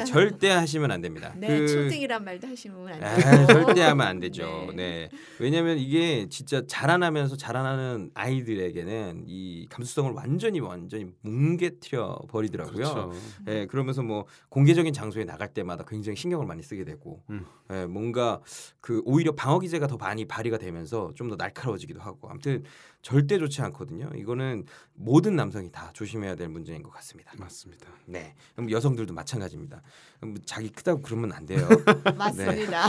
[0.01, 1.33] 예, 절대 하시면 안 됩니다.
[1.37, 3.47] 네, 그- 초딩이란 말도 하시면 안 아, 돼요.
[3.75, 4.67] 절대 하면 안 되죠.
[4.75, 5.09] 네.
[5.11, 5.11] 네.
[5.41, 12.75] 왜냐하면 이게 진짜 자라나면서 자라나는 아이들에게는 이 감수성을 완전히 완전히 뭉개뜨려 버리더라고요.
[12.75, 13.13] 그렇죠.
[13.49, 17.45] 예, 그러면서 뭐 공개적인 장소에 나갈 때마다 굉장히 신경을 많이 쓰게 되고, 음.
[17.73, 18.41] 예, 뭔가
[18.81, 22.63] 그 오히려 방어 기제가 더 많이 발휘가 되면서 좀 더 날카로워지기도 하고, 아무튼
[23.03, 24.11] 절대 좋지 않거든요.
[24.15, 24.65] 이거는
[24.95, 27.33] 모든 남성이 다 조심해야 될 문제인 것 같습니다.
[27.37, 27.89] 맞습니다.
[28.07, 29.83] 네, 그럼 여성들도 마찬가지입니다.
[30.25, 31.67] 음, 자기 크다고 그러면 안 돼요.
[32.17, 32.87] 맞습니다.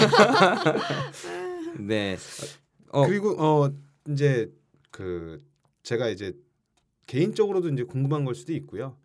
[1.80, 2.17] 네,
[2.89, 3.71] 어, 그리고 어
[4.09, 4.51] 이제
[4.91, 5.43] 그
[5.84, 6.34] 제가 이제
[7.07, 8.97] 개인적으로도 이제 궁금한 걸 수도 있고요.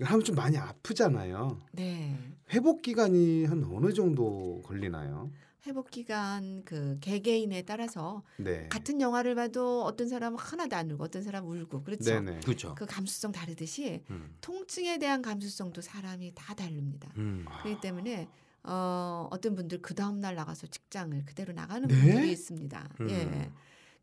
[0.00, 1.60] 하면 좀 많이 아프잖아요.
[1.72, 2.18] 네.
[2.52, 5.30] 회복 기간이 한 어느 정도 걸리나요?
[5.66, 8.68] 회복 기간 그 개개인에 따라서 네.
[8.68, 12.04] 같은 영화를 봐도 어떤 사람은 하나도 안 울고 어떤 사람은 울고 그렇죠.
[12.04, 12.40] 네네.
[12.40, 12.74] 그렇죠.
[12.76, 14.36] 그 감수성 다르듯이 음.
[14.40, 17.10] 통증에 대한 감수성도 사람이 다 다릅니다.
[17.16, 17.44] 음.
[17.62, 18.28] 그렇기 때문에
[18.62, 21.94] 어, 어떤 분들 그 다음 날 나가서 직장을 그대로 나가는 네?
[21.94, 22.88] 분들이 있습니다.
[23.00, 23.10] 음.
[23.10, 23.50] 예.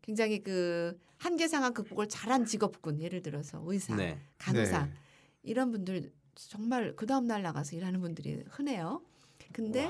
[0.02, 4.18] 굉장히 그 한계 상황 극복을 잘한 직업군 예를 들어서 의사, 네.
[4.36, 4.92] 간호사 네.
[5.44, 9.02] 이런 분들 정말 그 다음 날 나가서 일하는 분들이 흔해요.
[9.52, 9.88] 근데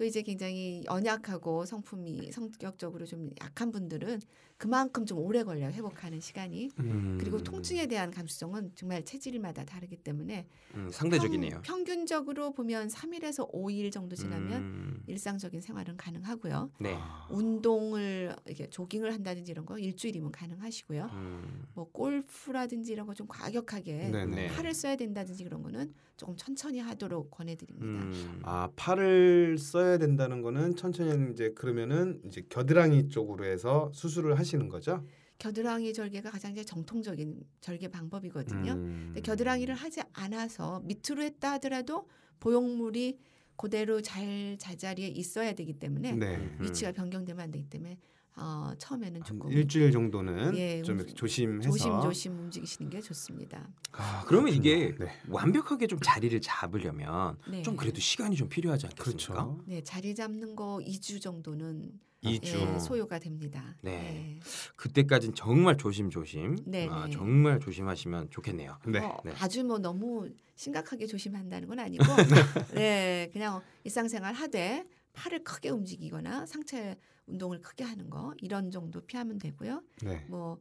[0.00, 4.22] 또 이제 굉장히 연약하고 성품이 성격적으로 좀 약한 분들은
[4.56, 6.70] 그만큼 좀 오래 걸려요 회복하는 시간이.
[6.80, 7.18] 음.
[7.20, 11.60] 그리고 통증에 대한 감수성은 정말 체질마다 다르기 때문에 음, 상대적이네요.
[11.62, 15.02] 평, 균적으로 보면 3일에서 5일 정도 지나면 음.
[15.06, 16.70] 일상적인 생활은 가능하고요.
[16.80, 16.94] 네.
[16.96, 17.26] 아.
[17.30, 21.10] 운동을 이렇게 조깅을 한다든지 이런 거 일주일이면 가능하시고요.
[21.12, 21.64] 음.
[21.74, 24.26] 뭐 골프라든지 이런 거 좀 과격하게 네네.
[24.26, 24.46] 네.
[24.48, 27.86] 팔을 써야 된다든지 그런 거는 조금 천천히 하도록 권해 드립니다.
[27.86, 28.40] 음.
[28.44, 35.04] 아 팔을 써야 된다는 거는 천천히 이제 그러면은 이제 겨드랑이 쪽으로 해서 수술을 하시는 거죠?
[35.38, 38.72] 겨드랑이 절개가 가장 이제 정통적인 절개 방법이거든요.
[38.72, 39.02] 음.
[39.06, 42.08] 근데 겨드랑이를 하지 않아서 밑으로 했다 하더라도
[42.40, 43.18] 보형물이
[43.56, 46.36] 그대로 잘 제자리에 있어야 되기 때문에 네.
[46.36, 46.58] 음.
[46.62, 47.98] 위치가 변경되면 안 되기 때문에
[48.36, 53.68] 어, 처음에는 한 조금 일주일 정도는 예, 좀 조심해서 조심조심 움직이시는 게 좋습니다.
[53.92, 54.54] 아, 그러면.
[54.54, 55.08] 이게 네.
[55.28, 57.62] 완벽하게 좀 자리를 잡으려면 네.
[57.62, 59.32] 좀 그래도 시간이 좀 필요하지 않겠습니까?
[59.34, 59.64] 그렇죠.
[59.66, 62.58] 네, 자리 잡는 거 2주 정도는 이 주.
[62.58, 63.76] 예, 소요가 됩니다.
[63.80, 64.38] 네.
[64.76, 66.56] 그때까지는 정말 조심조심.
[66.66, 67.10] 네, 아, 네.
[67.12, 68.78] 정말 조심하시면 좋겠네요.
[68.86, 69.00] 네.
[69.00, 69.32] 뭐 네.
[69.40, 72.04] 아주 뭐 너무 심각하게 조심한다는 건 아니고
[72.74, 76.96] 네 그냥 일상생활 하되 팔을 크게 움직이거나 상체
[77.26, 79.82] 운동을 크게 하는 거 이런 정도 피하면 되고요.
[80.02, 80.24] 네.
[80.28, 80.58] 뭐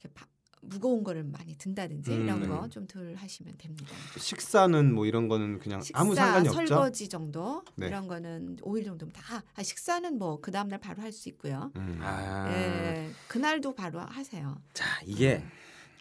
[0.00, 0.26] 이렇게 바-
[0.64, 2.46] 무거운 거를 많이 든다든지 음, 이런 네.
[2.46, 3.92] 거좀 덜 하시면 됩니다.
[4.16, 6.66] 식사는 뭐 이런 거는 그냥 식사, 아무 상관이 없죠.
[6.68, 7.88] 설거지 정도 네.
[7.88, 11.72] 이런 거는 5일 정도면 다 아, 식사는 뭐 그 다음 날 바로 할 수 있고요.
[11.74, 11.98] 음.
[12.00, 12.48] 아.
[12.52, 14.56] 예, 그날도 바로 하세요.
[14.72, 15.42] 자, 이게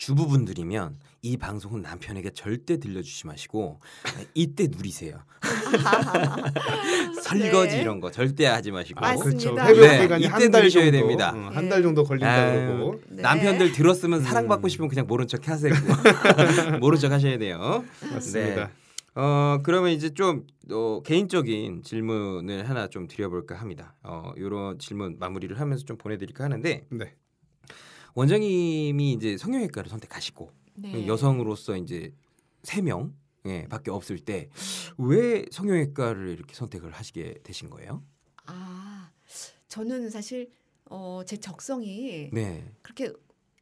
[0.01, 3.79] 주부분들이면 이 방송은 남편에게 절대 들려주지 마시고
[4.33, 5.19] 이때 누리세요.
[7.21, 7.81] 설거지 네.
[7.83, 8.99] 이런 거 절대 하지 마시고.
[8.99, 9.67] 맞습니다.
[9.67, 9.79] 그렇죠.
[9.79, 11.33] 네, 기간이 이때 한달 누리셔야 정도, 됩니다.
[11.35, 13.01] 응, 한달 정도 걸린다 아유, 그러고.
[13.09, 13.21] 네.
[13.21, 14.23] 남편들 들었으면 음.
[14.25, 15.71] 사랑받고 싶으면 그냥 모른 척 하세요.
[16.81, 17.85] 모른 척 하셔야 돼요.
[18.11, 18.65] 맞습니다.
[18.65, 18.71] 네.
[19.13, 23.93] 어 그러면 이제 좀 어, 개인적인 질문을 하나 좀 드려볼까 합니다.
[24.01, 27.13] 어 이런 질문 마무리를 하면서 좀 보내드릴까 하는데 네.
[28.15, 31.07] 원장님이 이제 성형외과를 선택하시고 네.
[31.07, 32.13] 여성으로서 이제
[32.63, 34.49] 세명 예, 밖에 없을 때
[34.97, 38.03] 왜 성형외과를 이렇게 선택을 하시게 되신 거예요?
[38.45, 39.11] 아,
[39.67, 40.51] 저는 사실
[40.85, 42.71] 어, 제 적성이 네.
[42.81, 43.11] 그렇게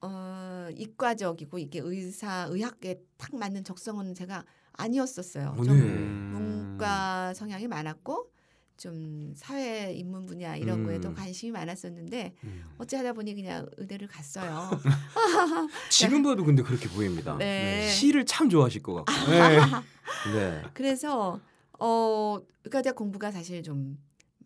[0.02, 5.56] 어, 이과적이고 이게 의사 의학에 딱 맞는 적성은 제가 아니었었어요.
[5.58, 6.40] 어, 좀 네.
[6.40, 8.32] 문과 성향이 많았고
[8.80, 10.86] 좀 사회 인문 분야 이런 음.
[10.86, 12.64] 거에도 관심이 많았었는데 음.
[12.78, 14.70] 어찌하다 보니 그냥 의대를 갔어요.
[15.92, 17.38] 지금 봐도 근데 그렇게 보입니다.
[17.38, 17.88] 네.
[17.90, 19.32] 시를 참 좋아하실 것 같고.
[19.32, 19.60] 네.
[20.34, 20.64] 네.
[20.74, 21.42] 그래서
[21.78, 23.98] 어 의과대학 공부가 사실 좀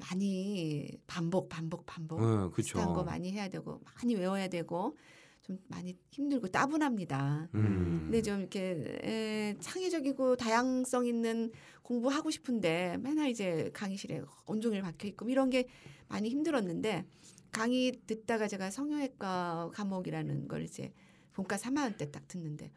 [0.10, 3.04] 많이 반복 반복 반복 어, 비슷한 거.
[3.04, 4.98] 많이 해야 되고 많이 외워야 되고
[5.44, 7.50] 좀 많이 힘들고 따분합니다.
[7.54, 8.00] 음.
[8.04, 15.30] 근데 좀 이렇게 에, 창의적이고 다양성 있는 공부하고 싶은데 맨날 이제 강의실에 온종일 박혀 있고
[15.30, 15.68] 이런 게
[16.08, 17.06] 많이 힘들었는데
[17.52, 20.94] 강의 듣다가 제가 성형외과 과목이라는 걸 이제
[21.34, 22.72] 본과 3학년 때 딱 듣는데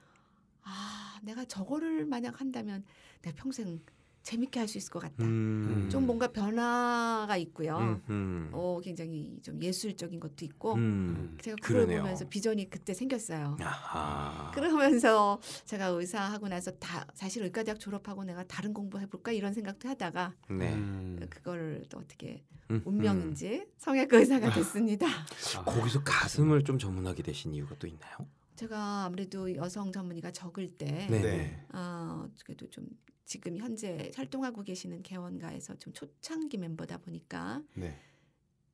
[0.63, 2.85] 아 내가 저거를 만약 한다면
[3.23, 3.81] 내가 평생
[4.27, 5.25] 재밌게 할 수 있을 것 같다.
[5.25, 5.89] 음.
[5.89, 7.79] 좀 뭔가 변화가 있고요.
[7.79, 8.51] 음, 음.
[8.53, 11.39] 어 굉장히 좀 예술적인 것도 있고 음.
[11.41, 12.01] 제가 그걸 그러네요.
[12.03, 13.57] 보면서 비전이 그때 생겼어요.
[13.61, 14.51] 아하.
[14.51, 20.35] 그러면서 제가 의사하고 나서 다 사실 의과대학 졸업하고 내가 다른 공부 해볼까 이런 생각도 하다가
[20.51, 20.75] 네.
[20.75, 21.25] 음.
[21.31, 25.07] 그거를 또 어떻게 음, 운명인지 성형외과 의사가 됐습니다.
[25.07, 25.63] 아.
[25.65, 28.17] 거기서 가슴을 좀 전문하게 되신 이유가 또 있나요?
[28.57, 31.21] 제가 아무래도 여성 전문의가 적을 때 네.
[31.21, 31.65] 네.
[31.73, 32.89] 어, 그래도 좀
[33.27, 37.99] 지금 현재 활동하고 계시는 개원가에서 좀 초창기 멤버다 보니까 네.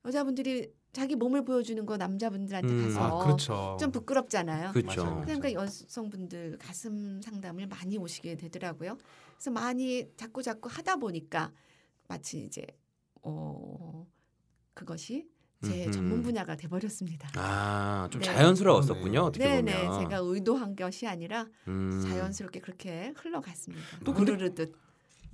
[0.04, 2.82] 여자분들이 자기 몸을 보여주는 거 남자분들한테 음.
[2.84, 3.76] 가서 아 그렇죠.
[3.80, 4.72] 좀 부끄럽잖아요.
[4.72, 5.04] 그렇죠.
[5.04, 5.22] 맞아요.
[5.22, 8.98] 그러니까 여성분들 가슴 상담을 많이 오시게 되더라고요.
[9.34, 11.50] 그래서 많이 자꾸 자꾸 하다 보니까
[12.06, 12.66] 마치 이제
[13.22, 14.06] 어
[14.74, 15.31] 그것이
[15.64, 15.90] 제 음흠.
[15.92, 17.28] 전문 분야가 돼 버렸습니다.
[17.36, 18.26] 아, 좀 네.
[18.26, 19.20] 자연스러웠었군요.
[19.20, 19.64] 어떻게 네, 보면.
[19.64, 19.98] 네.
[20.00, 22.02] 제가 의도한 것이 아니라 음.
[22.04, 23.84] 자연스럽게 그렇게 흘러갔습니다.
[24.04, 24.74] 또 근데 우르르듯.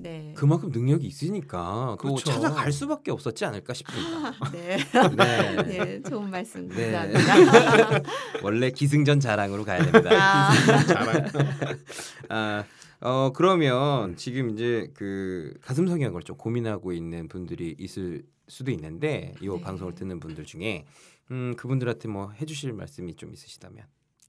[0.00, 0.32] 네.
[0.36, 2.30] 그만큼 능력이 있으니까 또 그렇죠.
[2.30, 4.32] 찾아갈 수밖에 없었지 않을까 싶습니다.
[4.52, 4.76] 네.
[5.16, 5.62] 네.
[5.64, 6.92] 네, 좋은 말씀 네.
[6.92, 8.02] 감사합니다.
[8.44, 10.10] 원래 기승전 자랑으로 가야 됩니다.
[10.12, 10.52] 아,
[10.86, 11.28] 자랑.
[12.28, 12.64] 아,
[13.00, 19.48] 어 그러면 지금 이제 그 가슴 성형을 좀 고민하고 있는 분들이 있을 수도 있는데 이
[19.48, 19.60] 네.
[19.60, 20.86] 방송을 듣는 분들 중에
[21.30, 23.86] 음, 그분들한테 뭐 해주실 말씀이 좀 있으시다면.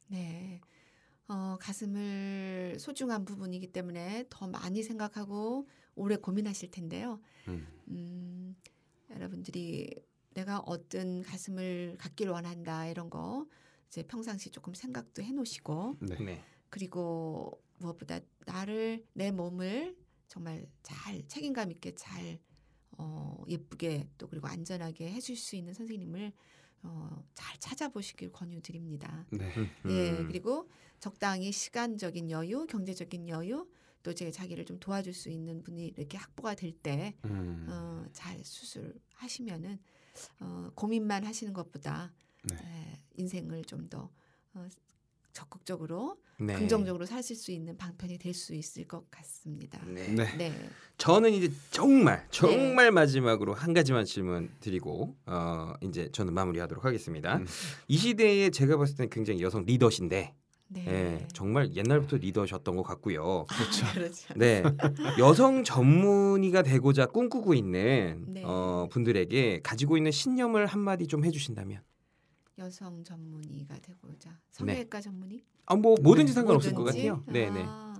[0.07, 0.61] 네.
[1.27, 7.19] 어, 가슴을 소중한 부분이기 때문에 더 많이 생각하고 오래 고민하실 텐데요.
[7.47, 7.67] 음.
[7.89, 8.55] 음,
[9.11, 9.93] 여러분들이
[10.33, 13.47] 내가 어떤 가슴을 갖기를 원한다 이런 거
[13.87, 16.15] 이제 평상시 조금 생각도 해놓으시고 네.
[16.23, 16.43] 네.
[16.69, 19.95] 그리고 무엇보다 나를 내 몸을
[20.27, 22.39] 정말 잘 책임감 있게 잘
[22.99, 26.33] 어, 예쁘게 또 그리고 안전하게 해줄 수 있는 선생님을
[26.83, 29.25] 어, 잘 찾아보시길 권유드립니다.
[29.31, 29.51] 네.
[29.89, 30.27] 예, 음.
[30.27, 30.69] 그리고
[30.99, 33.67] 적당히 시간적인 여유, 경제적인 여유,
[34.03, 37.65] 또 제 자기를 좀 도와줄 수 있는 분이 이렇게 확보가 될때 음.
[37.69, 39.79] 어, 잘 수술하시면은
[40.39, 42.55] 어, 고민만 하시는 것보다 네.
[42.55, 44.09] 에, 인생을 좀더
[44.53, 44.67] 어,
[45.39, 46.53] 적극적으로 네.
[46.55, 49.79] 긍정적으로 사실 수 있는 방편이 될 수 있을 것 같습니다.
[49.85, 50.07] 네.
[50.07, 50.37] 네.
[50.37, 50.69] 네.
[50.97, 57.37] 저는 이제 정말 정말 마지막으로 한 가지만 질문 드리고 어 이제 저는 마무리하도록 하겠습니다.
[57.37, 57.47] 음.
[57.87, 60.35] 이 시대에 제가 봤을 때는 굉장히 여성 리더신데
[60.71, 60.85] 네.
[60.87, 63.45] 예, 정말 옛날부터 리더셨던 것 같고요.
[63.49, 63.85] 그렇죠.
[63.93, 64.33] 그렇죠.
[64.35, 64.61] 네,
[65.17, 68.43] 여성 전문의가 되고자 꿈꾸고 있는 네.
[68.45, 71.81] 어, 분들에게 가지고 있는 신념을 한마디 좀 해주신다면,
[72.59, 74.35] 여성 전문의가 되고자 네.
[74.51, 75.43] 성형외과 전문의?
[75.65, 76.83] 아, 뭐 뭐든지 네, 상관없을 것?
[76.83, 77.23] 같아요.
[77.27, 77.63] 네, 네.
[77.65, 77.93] 아,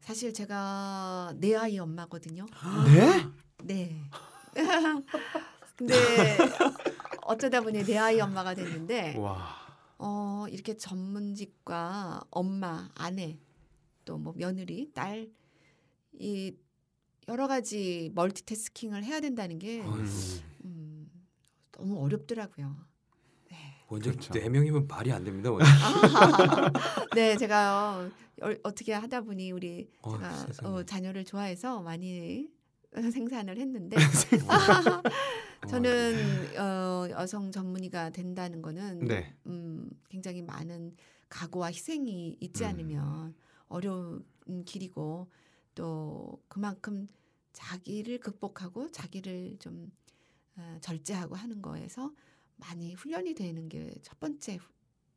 [0.00, 2.46] 사실 제가 네 아이 엄마거든요.
[2.92, 3.26] 네?
[3.64, 4.02] 네.
[5.76, 5.94] 근데
[7.22, 9.56] 어쩌다 보니 네 아이 엄마가 됐는데 와.
[9.98, 13.38] 어, 이렇게 전문직과 엄마, 아내,
[14.04, 15.30] 또 뭐 며느리, 딸,
[16.18, 16.56] 이
[17.28, 20.04] 여러 가지 멀티태스킹을 해야 된다는 게 음.
[20.64, 21.08] 음,
[21.70, 22.76] 너무 어렵더라고요.
[23.92, 24.10] 네.
[24.10, 24.32] 먼저 그렇죠.
[24.32, 25.50] 네 명이면 말이 안 됩니다.
[25.52, 25.66] 먼저.
[27.14, 30.68] 네, 제가 어, 어떻게 하다 보니 우리 어, 제가.
[30.68, 32.48] 어, 자녀를 좋아해서 많이
[33.12, 33.96] 생산을 했는데
[34.48, 39.34] 어, 저는 어, 여성 전문의가 된다는 거는 네.
[39.46, 40.96] 음, 굉장히 많은
[41.28, 42.68] 각오와 희생이 있지 음.
[42.68, 43.34] 않으면
[43.68, 44.24] 어려운
[44.66, 45.28] 길이고
[45.74, 47.08] 또 그만큼
[47.52, 49.90] 자기를 극복하고 자기를 좀
[50.56, 52.12] 어, 절제하고 하는 거에서
[52.62, 54.70] 많이 훈련이 되는 게 첫 번째 후-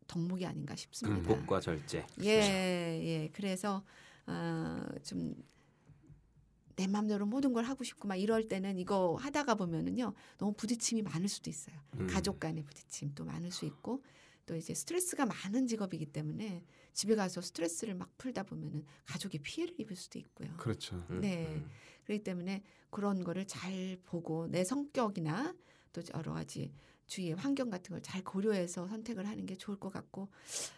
[0.08, 1.22] 덕목이 아닌가 싶습니다.
[1.28, 2.06] 극복과 절제.
[2.22, 3.30] 예, 예.
[3.34, 3.84] 그래서
[4.28, 11.02] 어, 좀내 맘대로 모든 걸 하고 싶고 막 이럴 때는 이거 하다가 보면은요 너무 부딪힘이
[11.04, 11.76] 많을 수도 있어요.
[12.00, 12.08] 음.
[12.08, 14.04] 가족 간의 부딪힘도 많을 수 있고
[14.46, 19.96] 또 이제 스트레스가 많은 직업이기 때문에 집에 가서 스트레스를 막 풀다 보면은 가족이 피해를 입을
[19.96, 20.56] 수도 있고요.
[20.58, 21.04] 그렇죠.
[21.10, 21.48] 음, 네.
[21.48, 21.68] 음.
[22.04, 25.56] 그렇기 때문에 그런 거를 잘 보고 내 성격이나
[25.96, 26.72] 또 여러 가지
[27.08, 30.28] 주위의 환경 같은 걸 잘 고려해서 선택을 하는 게 좋을 것 같고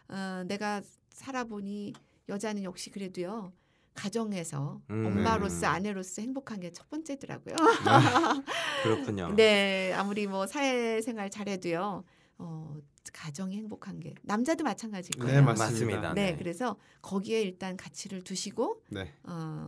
[0.09, 1.93] 어, 내가 살아보니
[2.30, 3.51] 여자는 역시 그래도요
[3.95, 5.05] 가정에서 음.
[5.07, 7.55] 엄마로서 아내로서 행복한 게 첫 번째더라고요.
[8.84, 9.34] 그렇군요.
[9.36, 12.03] 네 아무리 뭐 사회생활 잘해도요
[12.39, 12.78] 어,
[13.11, 15.39] 가정이 행복한 게 남자도 마찬가지일 거예요.
[15.39, 15.72] 네, 맞습니다.
[15.72, 16.13] 맞습니다.
[16.13, 16.38] 네, 네.
[16.38, 19.11] 그래서 거기에 일단 가치를 두시고 네.
[19.24, 19.68] 어,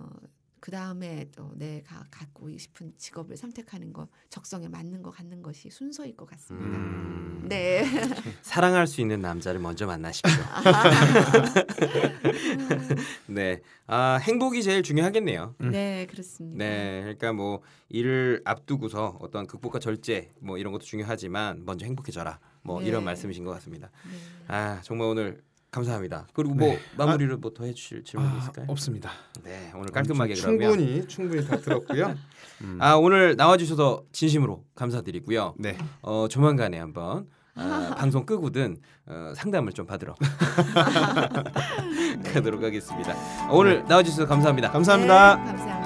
[0.60, 6.16] 그 다음에 또 내가 갖고 싶은 직업을 선택하는 거 적성에 맞는 거 갖는 것이 순서일
[6.16, 6.78] 것 같습니다.
[6.78, 7.45] 음.
[7.47, 7.84] 네.
[8.41, 10.32] 사랑할 수 있는 남자를 먼저 만나십시오.
[13.28, 15.55] 네, 아 행복이 제일 중요하겠네요.
[15.62, 15.72] 음.
[15.72, 16.64] 네, 그렇습니다.
[16.64, 22.39] 네, 그러니까 뭐 일을 앞두고서 어떤 극복과 절제 뭐 이런 것도 중요하지만 먼저 행복해져라.
[22.62, 22.88] 뭐 네.
[22.88, 23.89] 이런 말씀이신 것 같습니다.
[24.12, 24.18] 네.
[24.47, 25.41] 아 정말 오늘
[25.72, 26.28] 감사합니다.
[26.34, 26.80] 그리고 뭐 네.
[26.97, 28.65] 마무리를 뭐더 해주실 질문이 아, 있을까요?
[28.70, 29.11] 없습니다.
[29.43, 32.15] 네, 오늘 깔끔하게 충- 그러면 충분히 충분히 다 들었고요.
[32.61, 32.78] 음.
[32.82, 35.55] 아 오늘 나와주셔서 진심으로 감사드리고요.
[35.59, 35.78] 네.
[36.01, 40.15] 어 조만간에 한번 아, 방송 끄고든 어, 상담을 좀 받으러
[42.34, 43.13] 가도록 하겠습니다.
[43.51, 44.72] 오늘 나와주셔서 감사합니다.
[44.72, 45.36] 감사합니다.
[45.36, 45.78] 네,